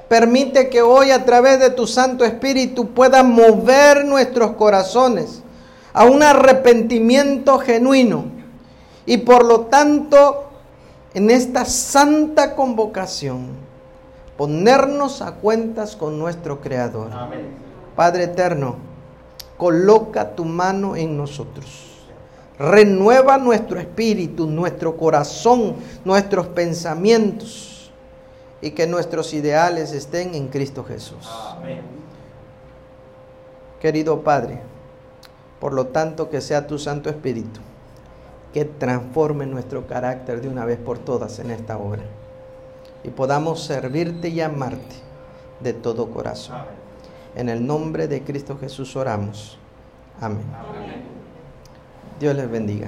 permite 0.08 0.70
que 0.70 0.82
hoy 0.82 1.12
a 1.12 1.26
través 1.26 1.60
de 1.60 1.70
tu 1.70 1.88
Santo 1.88 2.26
Espíritu 2.26 2.89
pueda 2.89 3.24
mover 3.24 4.06
nuestros 4.06 4.52
corazones 4.52 5.41
a 5.94 6.06
un 6.06 6.22
arrepentimiento 6.22 7.58
genuino. 7.60 8.26
Y 9.06 9.18
por 9.18 9.46
lo 9.46 9.62
tanto, 9.62 10.46
en 11.13 11.30
esta 11.30 11.65
santa 11.65 12.56
convocación, 12.56 13.48
ponernos 14.38 15.22
a 15.22 15.34
cuentas 15.34 15.96
con 15.96 16.20
nuestro 16.20 16.62
Creador. 16.62 17.10
Padre 17.96 18.26
eterno, 18.26 18.76
coloca 19.58 20.36
tu 20.36 20.44
mano 20.44 20.96
en 20.96 21.15
nosotros. 21.15 21.84
Renueva 22.58 23.38
nuestro 23.38 23.80
espíritu, 23.80 24.48
nuestro 24.48 24.98
corazón, 24.98 25.76
nuestros 26.04 26.48
pensamientos 26.48 27.74
y 28.65 28.71
que 28.71 28.88
nuestros 28.88 29.32
ideales 29.36 29.91
estén 29.91 30.34
en 30.34 30.47
Cristo 30.47 30.84
Jesús. 30.84 31.30
Querido 33.80 34.23
Padre, 34.23 34.60
por 35.60 35.71
lo 35.71 35.86
tanto 35.86 36.32
que 36.32 36.41
sea 36.41 36.65
tu 36.65 36.80
Santo 36.80 37.12
Espíritu 37.12 37.60
que 38.56 38.65
transforme 38.65 39.45
nuestro 39.45 39.86
carácter 39.86 40.41
de 40.41 40.47
una 40.47 40.65
vez 40.65 40.80
por 40.80 40.97
todas 40.97 41.38
en 41.38 41.51
esta 41.51 41.78
hora 41.78 42.06
y 43.04 43.10
podamos 43.10 43.63
servirte 43.63 44.30
y 44.30 44.41
amarte 44.41 44.95
de 45.60 45.73
todo 45.73 46.10
corazón. 46.10 46.58
En 47.36 47.49
el 47.49 47.67
nombre 47.67 48.08
de 48.08 48.23
Cristo 48.23 48.58
Jesús 48.60 48.95
oramos. 48.95 49.60
Amén. 50.19 50.41
Dios 52.19 52.36
les 52.36 52.49
bendiga. 52.49 52.88